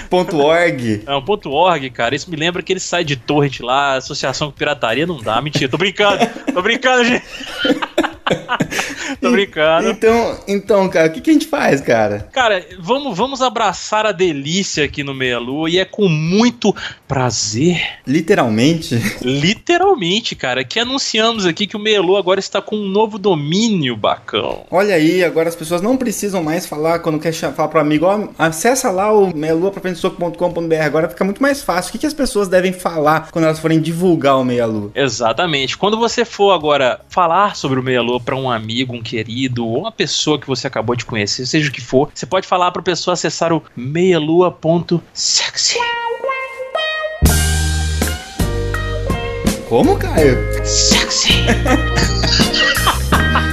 [0.10, 1.04] Ponto .org.
[1.06, 5.06] Não, ponto org, cara, isso me lembra aquele site de torrent lá, associação com pirataria,
[5.06, 6.20] não dá, mentira, tô brincando,
[6.54, 7.24] tô brincando, gente.
[9.22, 9.90] tô brincando.
[9.90, 12.28] Então, então, cara, o que, que a gente faz, cara?
[12.32, 16.76] Cara, vamos, vamos abraçar a delícia aqui no Meia Lua e é com muito
[17.08, 18.96] prazer, Literalmente.
[19.22, 23.96] literalmente, cara, que anunciamos aqui que o Meia Lua agora está com um novo domínio
[23.96, 24.66] bacão.
[24.72, 28.28] Olha aí, agora as pessoas não precisam mais falar quando quer falar pro amigo, ó,
[28.38, 30.76] acessa lá o meialua.com.br.
[30.82, 31.90] Agora fica muito mais fácil.
[31.90, 34.92] O que, que as pessoas devem falar quando elas forem divulgar o Meia Lua?
[34.96, 35.78] Exatamente.
[35.78, 39.82] Quando você for agora falar sobre o Meia Lua para um amigo, um querido, ou
[39.82, 42.82] uma pessoa que você acabou de conhecer, seja o que for, você pode falar para
[42.82, 45.78] a pessoa acessar o meialua.sexy.
[49.70, 50.38] Como, Caio?
[50.64, 51.34] Sexy.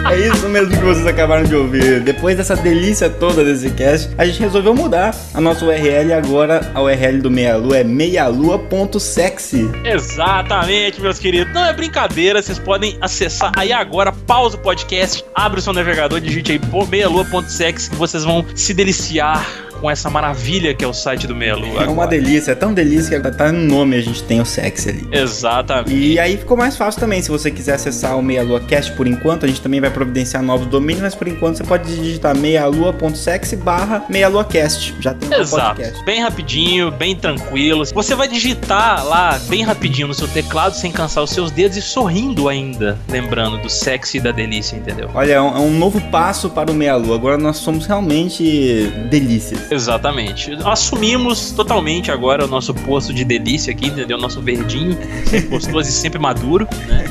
[0.08, 2.00] É isso mesmo que vocês acabaram de ouvir.
[2.00, 6.12] Depois dessa delícia toda desse cast, a gente resolveu mudar a nossa URL.
[6.12, 9.70] Agora a URL do Meia Lua é meialua.sexy.
[9.84, 11.52] Exatamente, meus queridos.
[11.52, 16.20] Não é brincadeira, vocês podem acessar aí agora, pausa o podcast, abre o seu navegador,
[16.20, 19.46] digite aí meialua.sexy, que vocês vão se deliciar
[19.80, 21.82] com essa maravilha que é o site do Meia Lua.
[21.82, 22.08] É uma agora.
[22.08, 25.08] delícia, é tão delícia que tá no nome, a gente tem o sexy ali.
[25.10, 25.94] Exatamente.
[25.94, 29.06] E aí ficou mais fácil também, se você quiser acessar o Meia Lua Cast por
[29.06, 33.56] enquanto, a gente também vai providenciar novos domínios, mas por enquanto você pode digitar meialua.sexy
[33.56, 34.94] barra meialuacast.
[35.00, 35.76] Já tem um Exato.
[35.76, 36.04] podcast.
[36.04, 37.84] Bem rapidinho, bem tranquilo.
[37.86, 41.82] Você vai digitar lá bem rapidinho no seu teclado, sem cansar os seus dedos e
[41.82, 45.10] sorrindo ainda, lembrando do sexy e da delícia, entendeu?
[45.14, 47.14] Olha, é um, é um novo passo para o Meia Lua.
[47.14, 49.69] Agora nós somos realmente delícias.
[49.70, 50.58] Exatamente.
[50.64, 54.18] Assumimos totalmente agora o nosso posto de delícia aqui, entendeu?
[54.18, 57.04] Nosso verdinho, sempre gostoso e sempre maduro, né?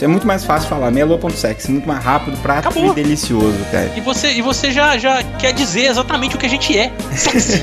[0.00, 2.92] É muito mais fácil falar meialua.sexy, muito mais rápido, prático Acabou.
[2.92, 3.90] e delicioso, cara.
[3.96, 6.92] E você, e você já, já quer dizer exatamente o que a gente é.
[7.16, 7.62] Sexy.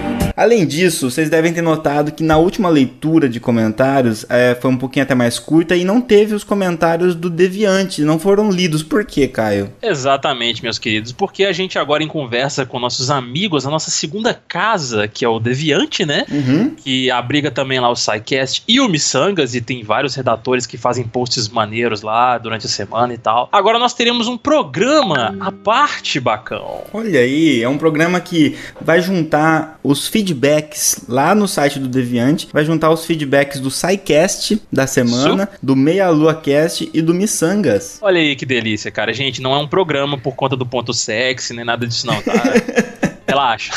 [0.36, 4.76] Além disso, vocês devem ter notado que na última leitura de comentários é, foi um
[4.76, 8.82] pouquinho até mais curta e não teve os comentários do Deviante, não foram lidos.
[8.82, 9.72] Por quê, Caio?
[9.82, 14.34] Exatamente, meus queridos, porque a gente agora em conversa com nossos amigos, a nossa segunda
[14.34, 16.24] casa, que é o Deviante, né?
[16.30, 16.74] Uhum.
[16.74, 21.04] Que abriga também lá o SciCast e o Missangas, e tem vários redatores que fazem
[21.04, 23.48] posts maneiros lá durante a semana e tal.
[23.52, 26.84] Agora nós teremos um programa à parte, bacão.
[26.92, 31.88] Olha aí, é um programa que vai juntar os feedbacks feedbacks lá no site do
[31.88, 32.48] Deviante.
[32.52, 37.98] Vai juntar os feedbacks do SciCast da semana, do Meia Lua Cast e do Missangas.
[38.02, 39.12] Olha aí que delícia, cara.
[39.14, 42.32] Gente, não é um programa por conta do ponto sexy, nem nada disso não, tá?
[43.26, 43.72] Relaxa.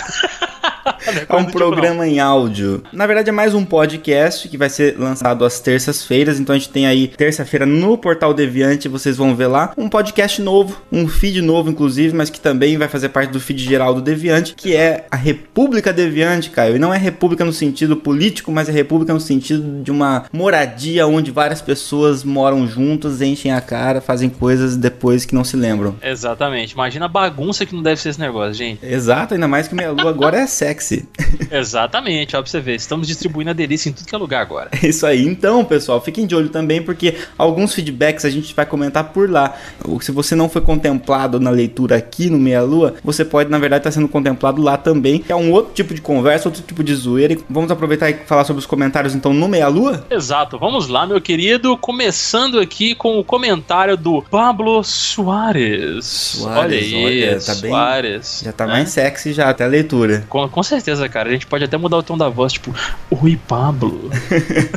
[1.27, 2.83] É um programa em áudio.
[2.91, 6.39] Na verdade, é mais um podcast que vai ser lançado às terças-feiras.
[6.39, 10.41] Então a gente tem aí terça-feira no Portal Deviante, vocês vão ver lá um podcast
[10.41, 14.01] novo, um feed novo, inclusive, mas que também vai fazer parte do feed geral do
[14.01, 16.75] Deviante, que é a República Deviante, Caio.
[16.75, 21.07] E não é república no sentido político, mas é república no sentido de uma moradia
[21.07, 25.95] onde várias pessoas moram juntas, enchem a cara, fazem coisas depois que não se lembram.
[26.01, 26.73] Exatamente.
[26.73, 28.85] Imagina a bagunça que não deve ser esse negócio, gente.
[28.85, 30.92] Exato, ainda mais que Meia Lua agora é sexy.
[31.51, 32.75] Exatamente, ó, pra você ver.
[32.75, 34.69] Estamos distribuindo a delícia em tudo que é lugar agora.
[34.81, 35.25] É isso aí.
[35.25, 39.55] Então, pessoal, fiquem de olho também, porque alguns feedbacks a gente vai comentar por lá.
[40.01, 43.81] Se você não foi contemplado na leitura aqui no Meia Lua, você pode, na verdade,
[43.81, 47.33] estar sendo contemplado lá também, é um outro tipo de conversa, outro tipo de zoeira.
[47.33, 50.05] E vamos aproveitar e falar sobre os comentários, então, no Meia Lua?
[50.09, 51.77] Exato, vamos lá, meu querido.
[51.77, 56.05] Começando aqui com o comentário do Pablo Soares.
[56.05, 58.41] Soares, olha aí, olha, tá bem- Soares.
[58.43, 58.73] Já tá né?
[58.73, 60.25] mais sexy já, até a leitura.
[60.29, 61.29] Com, com certeza, cara.
[61.29, 62.73] A gente pode até mudar o tom da voz, tipo,
[63.09, 64.09] Oi, Pablo.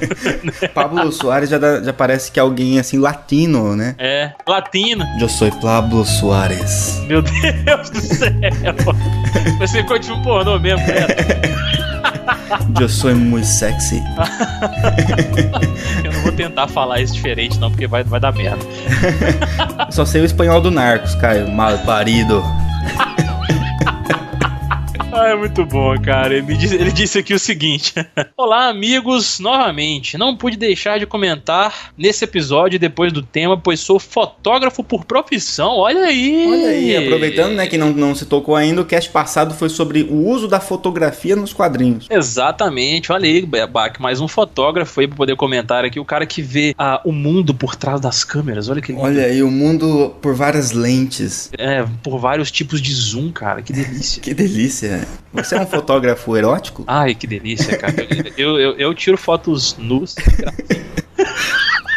[0.75, 3.95] Pablo Soares já, dá- já parece que é alguém assim latino, né?
[3.99, 5.05] É, latino.
[5.21, 7.01] Eu sou Pablo Soares.
[7.07, 8.31] Meu Deus do céu.
[9.59, 11.07] Você continua um pornô mesmo, né?
[12.81, 14.03] Eu sou muito sexy.
[16.05, 18.59] Eu não vou tentar falar isso diferente, não, porque vai, vai dar merda.
[19.91, 21.51] Só sei o espanhol do Narcos, Caio.
[21.51, 22.43] Mal parido.
[25.19, 26.35] Ah, é muito bom, cara.
[26.35, 27.95] Ele, disse, ele disse aqui o seguinte:
[28.37, 30.19] Olá, amigos, novamente.
[30.19, 35.79] Não pude deixar de comentar nesse episódio depois do tema, pois sou fotógrafo por profissão.
[35.79, 36.47] Olha aí.
[36.47, 40.03] Olha aí, aproveitando, né, que não, não se tocou ainda, o cast passado foi sobre
[40.03, 42.07] o uso da fotografia nos quadrinhos.
[42.11, 46.43] Exatamente, olha aí, Bach, mais um fotógrafo aí pra poder comentar aqui, o cara que
[46.43, 49.03] vê ah, o mundo por trás das câmeras, olha que lindo.
[49.03, 51.51] Olha aí, o mundo por várias lentes.
[51.57, 54.21] É, por vários tipos de zoom, cara, que delícia.
[54.27, 55.06] Que delícia.
[55.33, 56.85] Você é um fotógrafo erótico?
[56.87, 57.95] Ai, que delícia, cara.
[58.37, 60.15] Eu, eu, eu tiro fotos nus.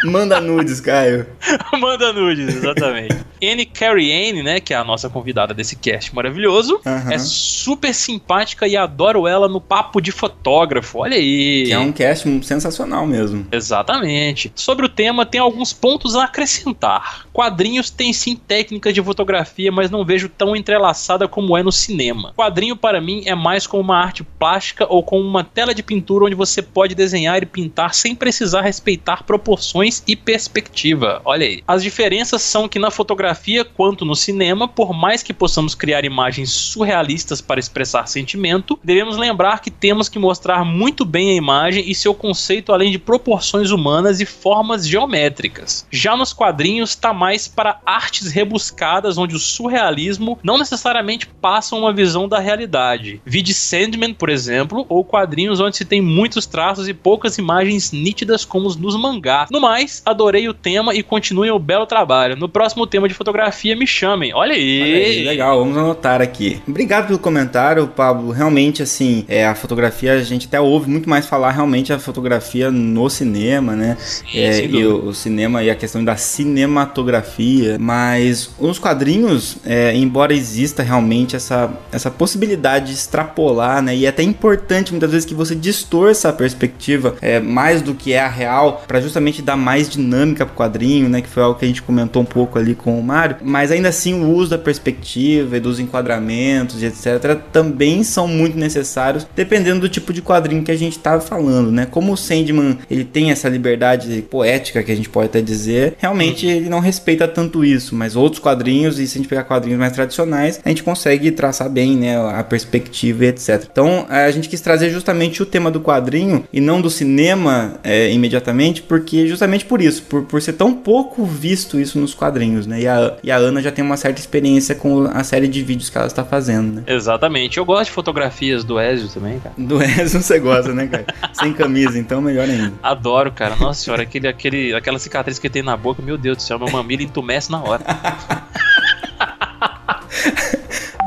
[0.02, 1.26] Manda nudes, Caio.
[1.78, 3.16] Manda nudes, exatamente.
[3.42, 6.80] Anne Carrie Anne, né, que é a nossa convidada desse cast maravilhoso,
[7.10, 10.98] é super simpática e adoro ela no papo de fotógrafo.
[10.98, 11.64] Olha aí.
[11.66, 13.46] Que é um cast sensacional mesmo.
[13.50, 14.52] Exatamente.
[14.54, 17.26] Sobre o tema, tem alguns pontos a acrescentar.
[17.32, 22.32] Quadrinhos têm sim técnicas de fotografia, mas não vejo tão entrelaçada como é no cinema.
[22.36, 26.26] Quadrinho, para mim, é mais como uma arte plástica ou como uma tela de pintura
[26.26, 31.20] onde você pode desenhar e pintar sem precisar respeitar proporções e perspectiva.
[31.24, 31.62] Olha aí.
[31.66, 36.50] As diferenças são que na fotografia, quanto no cinema, por mais que possamos criar imagens
[36.50, 41.94] surrealistas para expressar sentimento, devemos lembrar que temos que mostrar muito bem a imagem e
[41.94, 45.86] seu conceito além de proporções humanas e formas geométricas.
[45.90, 51.92] Já nos quadrinhos está mais para artes rebuscadas onde o surrealismo não necessariamente passa uma
[51.92, 53.20] visão da realidade.
[53.24, 58.44] Vide Sandman, por exemplo, ou quadrinhos onde se tem muitos traços e poucas imagens nítidas
[58.44, 59.48] como os nos mangás.
[59.50, 62.36] No mais, adorei o tema e continuem o belo trabalho.
[62.36, 64.32] No próximo tema de fotografia me chamem.
[64.34, 64.82] Olha aí.
[64.82, 66.60] Olha aí, legal, vamos anotar aqui.
[66.66, 68.30] Obrigado pelo comentário, Pablo.
[68.30, 72.70] Realmente, assim, é, a fotografia, a gente até ouve muito mais falar realmente a fotografia
[72.70, 73.96] no cinema, né?
[74.34, 77.76] É, sem e o, o cinema e a questão da cinematografia.
[77.78, 83.94] Mas os quadrinhos, é, embora exista realmente essa, essa possibilidade de extrapolar, né?
[83.94, 88.12] E é até importante muitas vezes que você distorça a perspectiva é, mais do que
[88.12, 91.20] é a real, para justamente dar mais dinâmica pro quadrinho, né?
[91.20, 93.36] Que foi algo que a gente comentou um pouco ali com o Mário.
[93.42, 97.38] Mas ainda assim, o uso da perspectiva e dos enquadramentos e etc.
[97.52, 101.86] também são muito necessários, dependendo do tipo de quadrinho que a gente tá falando, né?
[101.86, 106.46] Como o Sandman ele tem essa liberdade poética que a gente pode até dizer, realmente
[106.46, 109.92] ele não respeita tanto isso, mas outros quadrinhos, e se a gente pegar quadrinhos mais
[109.92, 113.66] tradicionais, a gente consegue traçar bem, né, a perspectiva e etc.
[113.70, 118.10] Então, a gente quis trazer justamente o tema do quadrinho e não do cinema é,
[118.12, 122.80] imediatamente, porque justamente por isso, por, por ser tão pouco visto isso nos quadrinhos, né?
[122.80, 125.90] E a, e a Ana já tem uma certa experiência com a série de vídeos
[125.90, 126.82] que ela está fazendo, né?
[126.86, 127.58] Exatamente.
[127.58, 129.54] Eu gosto de fotografias do Ezio também, cara.
[129.56, 131.06] Do Ezio você gosta, né, cara?
[131.32, 132.72] Sem camisa, então melhor ainda.
[132.82, 133.56] Adoro, cara.
[133.56, 136.70] Nossa senhora, aquele, aquele, aquela cicatriz que tem na boca, meu Deus do céu, meu
[136.70, 137.84] mamilo entumece na hora.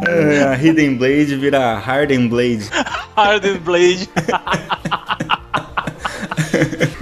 [0.05, 2.69] É, a Hidden Blade vira Harden Blade.
[3.15, 4.09] Hardened Blade.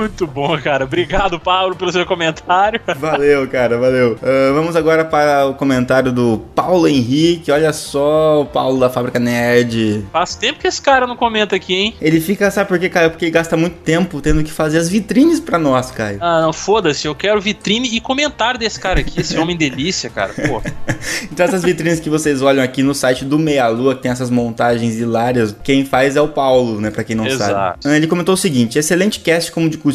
[0.02, 0.86] Muito bom, cara.
[0.86, 2.82] Obrigado, Paulo, pelo seu comentário.
[2.98, 4.14] Valeu, cara, valeu.
[4.14, 7.52] Uh, vamos agora para o comentário do Paulo Henrique.
[7.52, 10.04] Olha só, o Paulo da Fábrica Nerd.
[10.12, 11.96] Faz tempo que esse cara não comenta aqui, hein?
[12.02, 13.12] Ele fica, sabe por quê, Caio?
[13.12, 16.18] Porque ele gasta muito tempo tendo que fazer as vitrines pra nós, Caio.
[16.20, 17.08] Ah, não, foda-se.
[17.08, 20.34] Eu quero vitrine e comentário desse cara aqui, esse homem delícia, cara.
[20.34, 20.62] Pô.
[21.32, 24.30] Então essas vitrines que vocês olham aqui no site do Meia Lua, que tem essas
[24.30, 26.92] montagens hilárias, quem faz é o Paulo, né?
[26.92, 27.82] Pra quem não Exato.
[27.82, 27.96] sabe.
[27.96, 29.91] Ele comentou o seguinte: excelente cast como de costume,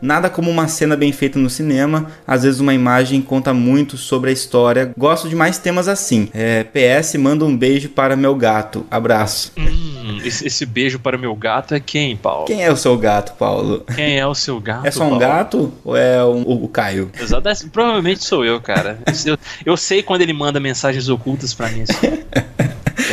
[0.00, 2.10] nada como uma cena bem feita no cinema.
[2.26, 4.92] Às vezes uma imagem conta muito sobre a história.
[4.96, 6.28] Gosto de mais temas assim.
[6.32, 8.86] É, PS, manda um beijo para meu gato.
[8.90, 9.52] Abraço.
[9.58, 12.44] Hum, esse, esse beijo para meu gato é quem, Paulo?
[12.46, 13.84] Quem é o seu gato, Paulo?
[13.94, 14.86] Quem é o seu gato?
[14.86, 15.20] É só um Paulo?
[15.20, 17.10] gato ou é um- o, o Caio?
[17.18, 18.98] Exato, é- provavelmente sou eu, cara.
[19.26, 21.82] Eu, eu sei quando ele manda mensagens ocultas pra mim.
[21.82, 22.20] assim.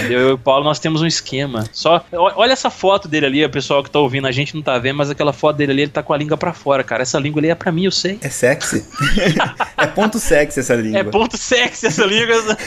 [0.07, 0.19] Entendeu?
[0.19, 1.65] Eu e o Paulo, nós temos um esquema.
[1.71, 2.03] Só.
[2.11, 4.97] Olha essa foto dele ali, o pessoal que tá ouvindo a gente não tá vendo,
[4.97, 7.03] mas aquela foto dele ali, ele tá com a língua pra fora, cara.
[7.03, 8.17] Essa língua ali é pra mim, eu sei.
[8.21, 8.85] É sexy?
[9.77, 10.99] é ponto sexy essa língua.
[10.99, 12.57] É ponto sexy essa língua.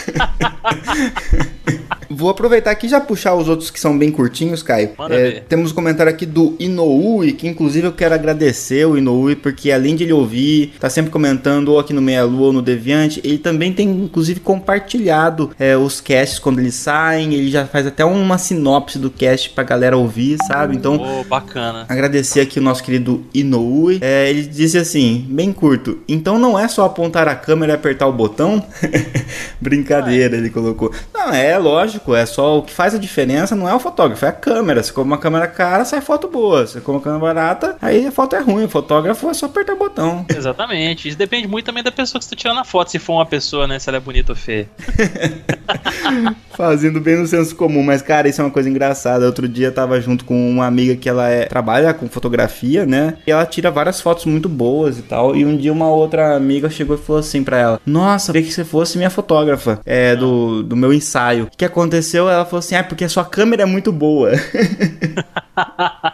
[2.13, 4.91] Vou aproveitar aqui e já puxar os outros que são bem curtinhos, Caio.
[5.09, 9.71] É, temos um comentário aqui do Inoue, que inclusive eu quero agradecer o Inoue, porque
[9.71, 13.21] além de ele ouvir, tá sempre comentando ou aqui no Meia Lua ou no Deviante,
[13.23, 18.03] ele também tem inclusive compartilhado é, os casts quando eles saem, ele já faz até
[18.03, 20.75] uma sinopse do cast pra galera ouvir, sabe?
[20.75, 21.85] Então, Ô, bacana.
[21.87, 23.99] Agradecer aqui o nosso querido Inoue.
[24.01, 25.99] É, ele disse assim, bem curto.
[26.07, 28.63] Então não é só apontar a câmera e apertar o botão?
[29.61, 30.91] Brincadeira, ele colocou.
[31.13, 34.29] Não, é lógico, é só o que faz a diferença não é o fotógrafo, é
[34.29, 34.83] a câmera.
[34.83, 36.65] Se compra uma câmera cara, sai foto boa.
[36.65, 38.65] Se compra uma câmera barata, aí a foto é ruim.
[38.65, 40.25] O fotógrafo é só apertar o botão.
[40.29, 41.07] Exatamente.
[41.07, 43.25] Isso depende muito também da pessoa que você tá tirando a foto, se for uma
[43.25, 43.79] pessoa, né?
[43.79, 44.69] Se ela é bonita ou feia.
[46.51, 49.25] Fazendo bem no senso comum, mas cara, isso é uma coisa engraçada.
[49.25, 53.17] Outro dia eu tava junto com uma amiga que ela é, trabalha com fotografia, né?
[53.25, 55.35] E ela tira várias fotos muito boas e tal.
[55.35, 58.53] E um dia uma outra amiga chegou e falou assim pra ela: Nossa, queria que
[58.53, 61.45] você fosse minha fotógrafa é, do, do meu ensaio.
[61.45, 61.90] O que aconteceu?
[61.97, 64.31] Ela falou assim: Ah, porque a sua câmera é muito boa.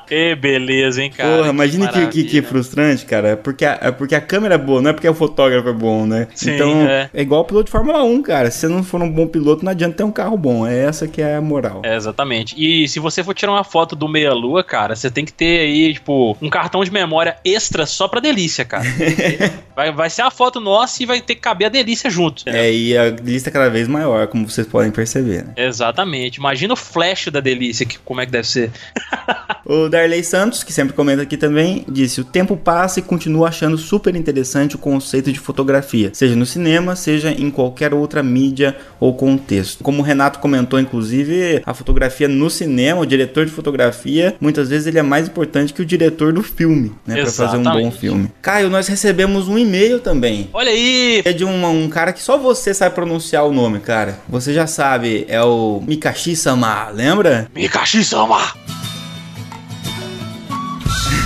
[0.10, 1.38] Ê, beleza, hein, cara.
[1.38, 3.30] Porra, imagina que, que, que frustrante, cara.
[3.30, 5.74] É porque, a, é porque a câmera é boa, não é porque o fotógrafo é
[5.74, 6.28] bom, né?
[6.34, 7.10] Sim, então, é.
[7.14, 8.50] é igual o piloto de Fórmula 1, cara.
[8.50, 10.66] Se você não for um bom piloto, não adianta ter um carro bom.
[10.66, 11.82] É essa que é a moral.
[11.84, 12.56] É, exatamente.
[12.58, 15.94] E se você for tirar uma foto do meia-lua, cara, você tem que ter aí,
[15.94, 18.86] tipo, um cartão de memória extra só pra delícia, cara.
[19.76, 22.42] vai, vai ser a foto nossa e vai ter que caber a delícia junto.
[22.42, 22.62] entendeu?
[22.62, 25.54] É, e a lista é cada vez maior, como vocês podem perceber, né?
[25.68, 26.38] Exatamente.
[26.38, 28.72] Imagina o flash da delícia, que, como é que deve ser.
[29.70, 33.78] O Darley Santos, que sempre comenta aqui também, disse: O tempo passa e continuo achando
[33.78, 39.14] super interessante o conceito de fotografia, seja no cinema, seja em qualquer outra mídia ou
[39.14, 39.84] contexto.
[39.84, 44.88] Como o Renato comentou, inclusive, a fotografia no cinema, o diretor de fotografia, muitas vezes
[44.88, 47.22] ele é mais importante que o diretor do filme, né?
[47.22, 48.32] Pra fazer um bom filme.
[48.42, 50.50] Caio, nós recebemos um e-mail também.
[50.54, 51.22] Olha aí!
[51.26, 54.20] É de um, um cara que só você sabe pronunciar o nome, cara.
[54.30, 55.57] Você já sabe, é o
[55.88, 57.48] Mikashi-sama, lembra?
[57.56, 58.42] Mikashi-sama!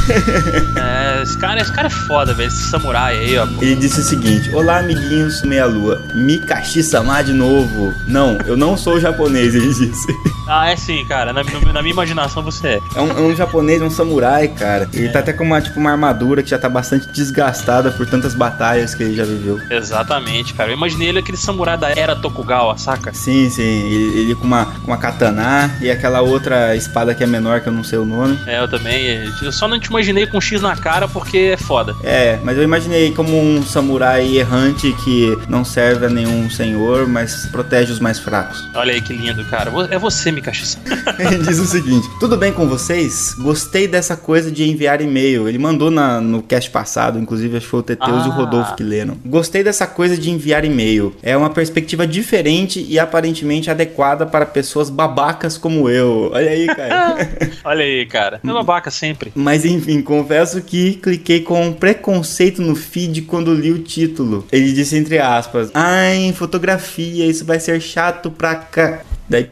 [0.10, 2.48] É, esse cara, esse cara é foda, velho.
[2.48, 3.46] Esse samurai aí, ó.
[3.62, 6.02] Ele disse o seguinte: Olá, amiguinhos Meia Lua.
[6.16, 7.94] Mikashi-sama de novo.
[8.08, 10.08] Não, eu não sou japonês, ele disse.
[10.48, 11.32] Ah, é sim, cara.
[11.32, 12.80] Na, no- na minha imaginação você é.
[12.96, 14.90] É um, é um japonês, um samurai, cara.
[14.94, 18.34] Ele tá até com uma, tipo, uma armadura que já tá bastante desgastada por tantas
[18.34, 19.60] batalhas que ele já viveu.
[19.70, 20.70] Exatamente, cara.
[20.72, 23.14] Eu imaginei ele aquele samurai da era Tokugawa, saca?
[23.14, 27.28] Sim, sim, ele, ele com, uma, com uma katana e aquela outra espada que é
[27.28, 28.38] menor, que eu não sei o nome.
[28.46, 29.32] É, eu também.
[29.42, 31.96] Eu só não te imaginei com um X na cara porque é foda.
[32.04, 37.46] É, mas eu imaginei como um samurai errante que não serve a nenhum senhor, mas
[37.48, 38.64] protege os mais fracos.
[38.76, 39.72] Olha aí que lindo, cara.
[39.92, 40.78] É você, Mikashi.
[41.20, 43.34] Ele diz o seguinte: Tudo bem com vocês?
[43.40, 45.48] Gostei dessa coisa de enviar e-mail.
[45.48, 48.36] Ele mandou na, no cast passado, inclusive acho que foi o Teteus e o Ah.
[48.36, 49.18] Rodolfo que leram.
[49.26, 51.16] Gostei dessa coisa de enviar e-mail.
[51.22, 56.30] É uma perspectiva diferente e aparentemente adequada para pessoas babacas como eu.
[56.34, 57.30] Olha aí, cara.
[57.66, 58.40] Olha aí, cara.
[58.44, 59.32] É babaca sempre.
[59.36, 64.46] Mas enfim, confesso que cliquei com preconceito no feed quando li o título.
[64.52, 69.02] Ele disse entre aspas: Ai, fotografia, isso vai ser chato pra cá.
[69.28, 69.50] Daí.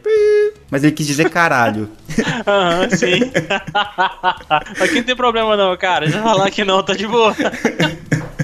[0.70, 1.88] Mas ele quis dizer caralho.
[2.46, 3.30] Aham, sim.
[4.80, 6.08] Aqui não tem problema não, cara.
[6.08, 7.34] Já falar que não, tá de boa.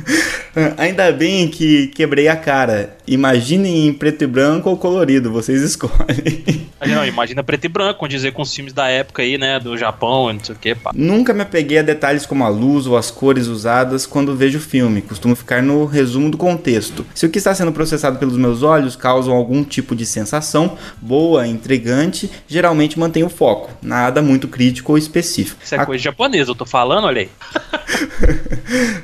[0.78, 2.96] Ainda bem que quebrei a cara.
[3.07, 6.66] Imaginem em preto e branco ou colorido, vocês escolhem.
[6.86, 9.61] Não, imagina preto e branco, dizer com os filmes da época aí, né?
[9.61, 10.92] Do Japão, não sei o que, pá.
[10.94, 14.61] Nunca me apeguei a detalhes como a luz ou as cores usadas quando vejo o
[14.61, 15.02] filme.
[15.02, 17.07] Costumo ficar no resumo do contexto.
[17.14, 21.46] Se o que está sendo processado pelos meus olhos causam algum tipo de sensação boa,
[21.46, 23.70] intrigante, geralmente mantenho o foco.
[23.82, 25.61] Nada muito crítico ou específico.
[25.62, 27.28] Isso é coisa japonesa, eu tô falando, olha aí.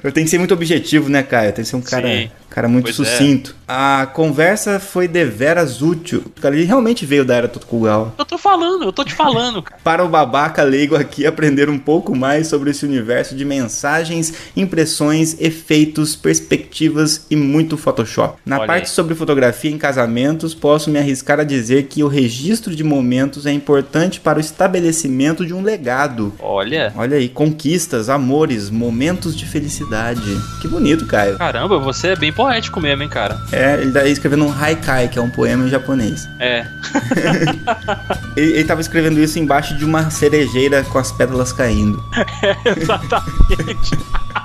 [0.03, 2.31] Eu tenho que ser muito objetivo, né, Tem que ser um cara, Sim.
[2.53, 3.05] Cara muito Pois é.
[3.05, 3.55] sucinto.
[3.67, 6.23] A conversa foi deveras útil.
[6.41, 8.13] Cara, ele realmente veio da era Tokugawa.
[8.19, 9.81] Eu tô falando, eu tô te falando, cara.
[9.83, 15.37] Para o babaca leigo aqui aprender um pouco mais sobre esse universo de mensagens, impressões,
[15.41, 18.39] efeitos, perspectivas e muito Photoshop.
[18.45, 18.91] Na Olha parte aí.
[18.91, 23.53] sobre fotografia em casamentos, posso me arriscar a dizer que o registro de momentos é
[23.53, 26.33] importante para o estabelecimento de um legado.
[26.39, 26.93] Olha.
[26.97, 30.21] Olha aí, conquistas, amores, momentos de felicidade.
[30.61, 31.39] Que bonito, Caio.
[31.39, 33.41] Caramba, você é bem poético mesmo, hein, cara.
[33.53, 36.29] É, ele tá escrevendo um haikai, que é um poema em japonês.
[36.41, 36.67] É.
[38.35, 42.03] Ele, ele tava escrevendo isso embaixo de uma cerejeira com as pétalas caindo.
[42.65, 43.91] Exatamente.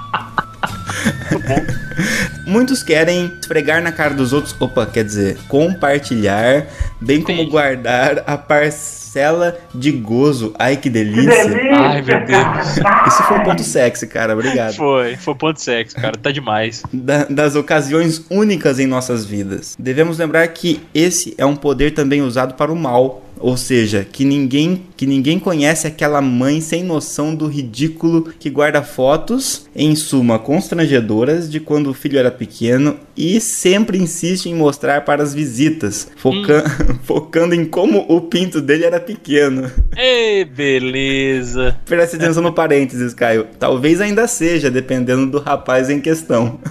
[2.45, 6.65] Muitos querem esfregar na cara dos outros, opa, quer dizer, compartilhar,
[7.01, 7.51] bem como Entendi.
[7.51, 10.53] guardar a parcela de gozo.
[10.57, 11.33] Ai, que delícia.
[11.75, 12.77] Ai, meu Deus.
[13.07, 14.75] Isso foi um ponto sexy, cara, obrigado.
[14.75, 16.13] Foi, foi ponto sexo, cara.
[16.17, 16.83] Tá demais.
[16.93, 19.75] Da- das ocasiões únicas em nossas vidas.
[19.77, 23.23] Devemos lembrar que esse é um poder também usado para o mal.
[23.39, 28.81] Ou seja, que ninguém, que ninguém conhece aquela mãe sem noção do ridículo que guarda
[28.81, 35.05] fotos, em suma, constrangedoras de quando o filho era pequeno e sempre insiste em mostrar
[35.05, 36.63] para as visitas, foca-
[37.03, 39.71] focando em como o pinto dele era pequeno.
[39.95, 41.77] Ei, beleza.
[41.85, 43.47] Preste atenção no parênteses, Caio.
[43.59, 46.59] Talvez ainda seja, dependendo do rapaz em questão.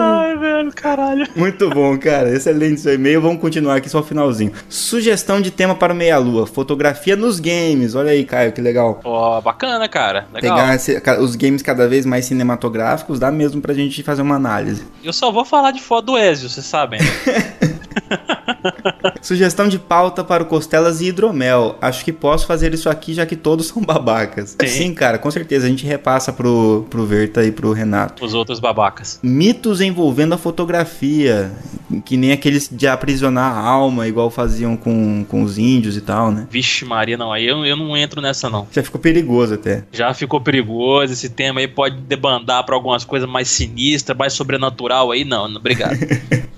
[0.00, 1.26] Ai, velho, caralho.
[1.36, 2.30] Muito bom, cara.
[2.34, 3.20] Excelente seu e-mail.
[3.20, 4.52] Vamos continuar aqui só o finalzinho.
[4.68, 7.94] Sugestão de tema para o Meia Lua: fotografia nos games.
[7.94, 9.00] Olha aí, Caio, que legal.
[9.04, 10.26] Ó, bacana, cara.
[10.32, 10.56] Legal.
[10.56, 14.84] Pegar esse- os games cada vez mais cinematográficos, dá mesmo pra gente fazer uma análise.
[15.04, 17.00] Eu só vou falar de foto do Ezio, vocês sabem.
[19.20, 21.76] Sugestão de pauta para o Costelas e Hidromel.
[21.80, 24.56] Acho que posso fazer isso aqui, já que todos são babacas.
[24.60, 24.86] Sim.
[24.86, 25.66] Sim, cara, com certeza.
[25.66, 28.24] A gente repassa pro, pro Verta e pro Renato.
[28.24, 29.18] Os outros babacas.
[29.22, 31.50] Mitos envolvendo a fotografia.
[32.04, 36.30] Que nem aqueles de aprisionar a alma, igual faziam com, com os índios e tal,
[36.30, 36.46] né?
[36.50, 37.32] Vixe, Maria, não.
[37.32, 38.66] Aí eu, eu não entro nessa, não.
[38.70, 39.84] Já ficou perigoso até.
[39.92, 41.12] Já ficou perigoso.
[41.12, 45.24] Esse tema aí pode debandar pra algumas coisas mais sinistras, mais sobrenatural aí.
[45.24, 45.96] Não, não, obrigado.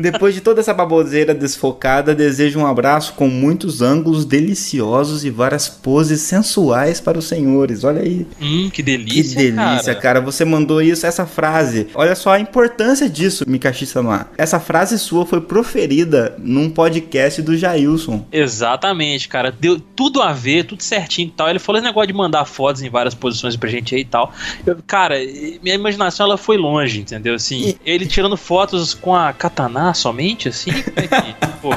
[0.00, 5.68] Depois de toda essa baboseira desfocada, desejo um abraço com muitos ângulos deliciosos e várias
[5.68, 7.84] poses sensuais para os senhores.
[7.84, 8.26] Olha aí.
[8.40, 10.20] hum, que Que delícia, delícia, cara.
[10.20, 11.86] Você mandou isso, essa frase.
[11.94, 14.28] Olha só a importância disso, Mikashi-sama.
[14.36, 18.26] Essa frase sua foi proferida num podcast do Jailson.
[18.32, 19.52] Exatamente, cara.
[19.52, 21.48] Deu tudo a ver, tudo certinho e tal.
[21.48, 24.32] Ele falou esse negócio de mandar fotos em várias posições pra gente aí e tal.
[24.66, 25.16] Eu- cara,
[25.62, 27.34] minha imaginação ela foi longe, entendeu?
[27.34, 30.70] Assim, ele tirando fotos com a katana somente, assim.
[30.70, 31.70] é Pô,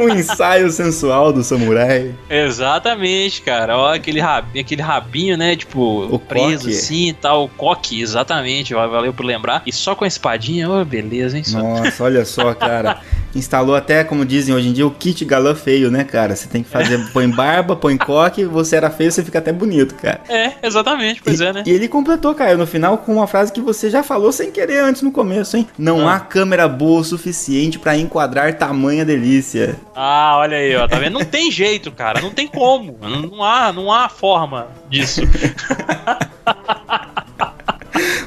[0.00, 2.14] Um ensaio sensual do samurai.
[2.28, 3.76] exatamente, cara.
[3.76, 5.54] Ó, aquele rabinho, aquele rabinho, né?
[5.54, 6.74] Tipo, O preso coque.
[6.74, 7.44] assim e tal.
[7.44, 8.72] O coque, exatamente.
[8.74, 9.62] Valeu por lembrar.
[9.66, 11.44] E só com a espadinha, ô, beleza, hein?
[11.52, 13.00] Nossa, olha só, cara.
[13.34, 16.36] Instalou até, como dizem hoje em dia, o kit galã feio, né, cara?
[16.36, 19.96] Você tem que fazer, põe barba, põe coque, você era feio, você fica até bonito,
[19.96, 20.20] cara.
[20.28, 21.62] É, exatamente, pois e, é, né?
[21.66, 24.78] E ele completou, Caio, no final com uma frase que você já falou sem querer
[24.84, 25.66] antes no começo, hein?
[25.76, 26.14] Não Ah.
[26.14, 29.76] há câmera boa o suficiente pra enquadrar tamanha delícia.
[29.94, 31.14] Ah, olha aí, ó, tá vendo?
[31.14, 32.96] Não tem jeito, cara, não tem como.
[33.00, 35.22] Não, não há, não há forma disso.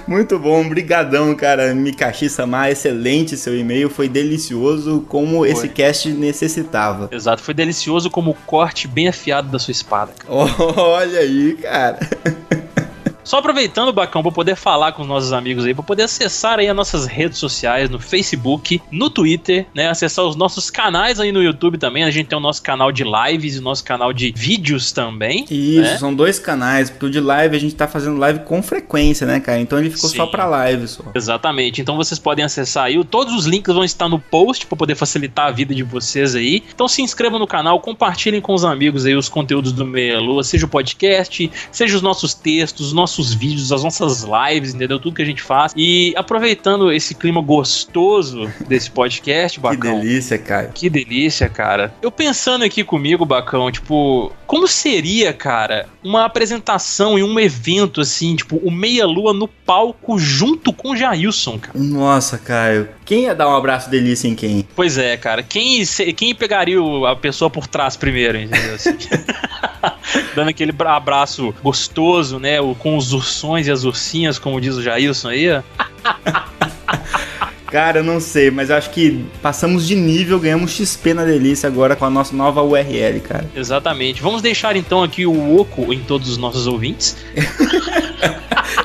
[0.08, 1.76] Muito bom, brigadão, cara.
[1.76, 5.50] Mikashi Sama, excelente seu e-mail, foi delicioso como Foi.
[5.50, 7.10] esse cast necessitava.
[7.12, 10.14] Exato, foi delicioso como o corte bem afiado da sua espada.
[10.14, 10.34] cara.
[10.82, 12.00] Olha aí, cara.
[13.28, 16.70] Só aproveitando, Bacão, pra poder falar com os nossos amigos aí, pra poder acessar aí
[16.70, 19.90] as nossas redes sociais no Facebook, no Twitter, né?
[19.90, 22.06] Acessar os nossos canais aí no YouTube também.
[22.06, 25.44] A gente tem o nosso canal de lives e o nosso canal de vídeos também.
[25.52, 25.98] Isso, né?
[25.98, 29.42] são dois canais, porque o de live a gente tá fazendo live com frequência, né,
[29.42, 29.60] cara?
[29.60, 30.16] Então ele ficou Sim.
[30.16, 31.04] só pra live só.
[31.14, 31.82] Exatamente.
[31.82, 33.04] Então vocês podem acessar aí.
[33.04, 36.64] Todos os links vão estar no post para poder facilitar a vida de vocês aí.
[36.74, 40.46] Então se inscrevam no canal, compartilhem com os amigos aí os conteúdos do Meia Lua,
[40.46, 45.00] seja o podcast, seja os nossos textos, os nossos vídeos, as nossas lives, entendeu?
[45.00, 45.74] Tudo que a gente faz.
[45.76, 50.00] E aproveitando esse clima gostoso desse podcast, Que Bacão.
[50.00, 50.72] delícia, Caio.
[50.74, 51.94] Que delícia, cara.
[52.02, 58.36] Eu pensando aqui comigo, Bacão, tipo, como seria, cara, uma apresentação e um evento assim,
[58.36, 61.78] tipo, o Meia Lua no palco junto com o Jailson, cara?
[61.78, 62.90] Nossa, Caio.
[63.06, 64.68] Quem ia dar um abraço delícia em quem?
[64.76, 65.42] Pois é, cara.
[65.42, 65.84] Quem,
[66.16, 66.78] quem pegaria
[67.10, 68.76] a pessoa por trás primeiro, entendeu?
[68.76, 68.98] Assim.
[70.36, 72.58] Dando aquele bra- abraço gostoso, né?
[72.80, 75.48] Com os ursões e as ursinhas, como diz o Jailson aí.
[77.68, 81.68] Cara, eu não sei, mas eu acho que passamos de nível, ganhamos XP na delícia
[81.68, 83.50] agora com a nossa nova URL, cara.
[83.56, 84.22] Exatamente.
[84.22, 87.18] Vamos deixar então aqui o oco em todos os nossos ouvintes.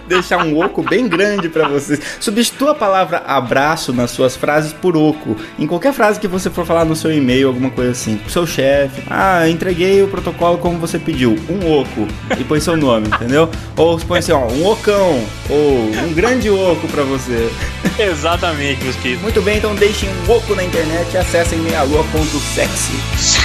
[0.07, 2.01] Deixar um oco bem grande pra vocês.
[2.21, 5.37] Substitua a palavra abraço nas suas frases por oco.
[5.59, 8.17] Em qualquer frase que você for falar no seu e-mail, alguma coisa assim.
[8.17, 9.03] Pro seu chefe.
[9.09, 11.37] Ah, entreguei o protocolo como você pediu.
[11.49, 12.07] Um oco.
[12.39, 13.49] E põe seu nome, entendeu?
[13.77, 15.25] Ou põe assim, ó, um ocão.
[15.49, 17.51] Ou um grande oco pra você.
[17.99, 18.72] Exatamente,
[19.19, 23.42] Muito bem, então deixem um oco na internet e acessem meialua.sexy.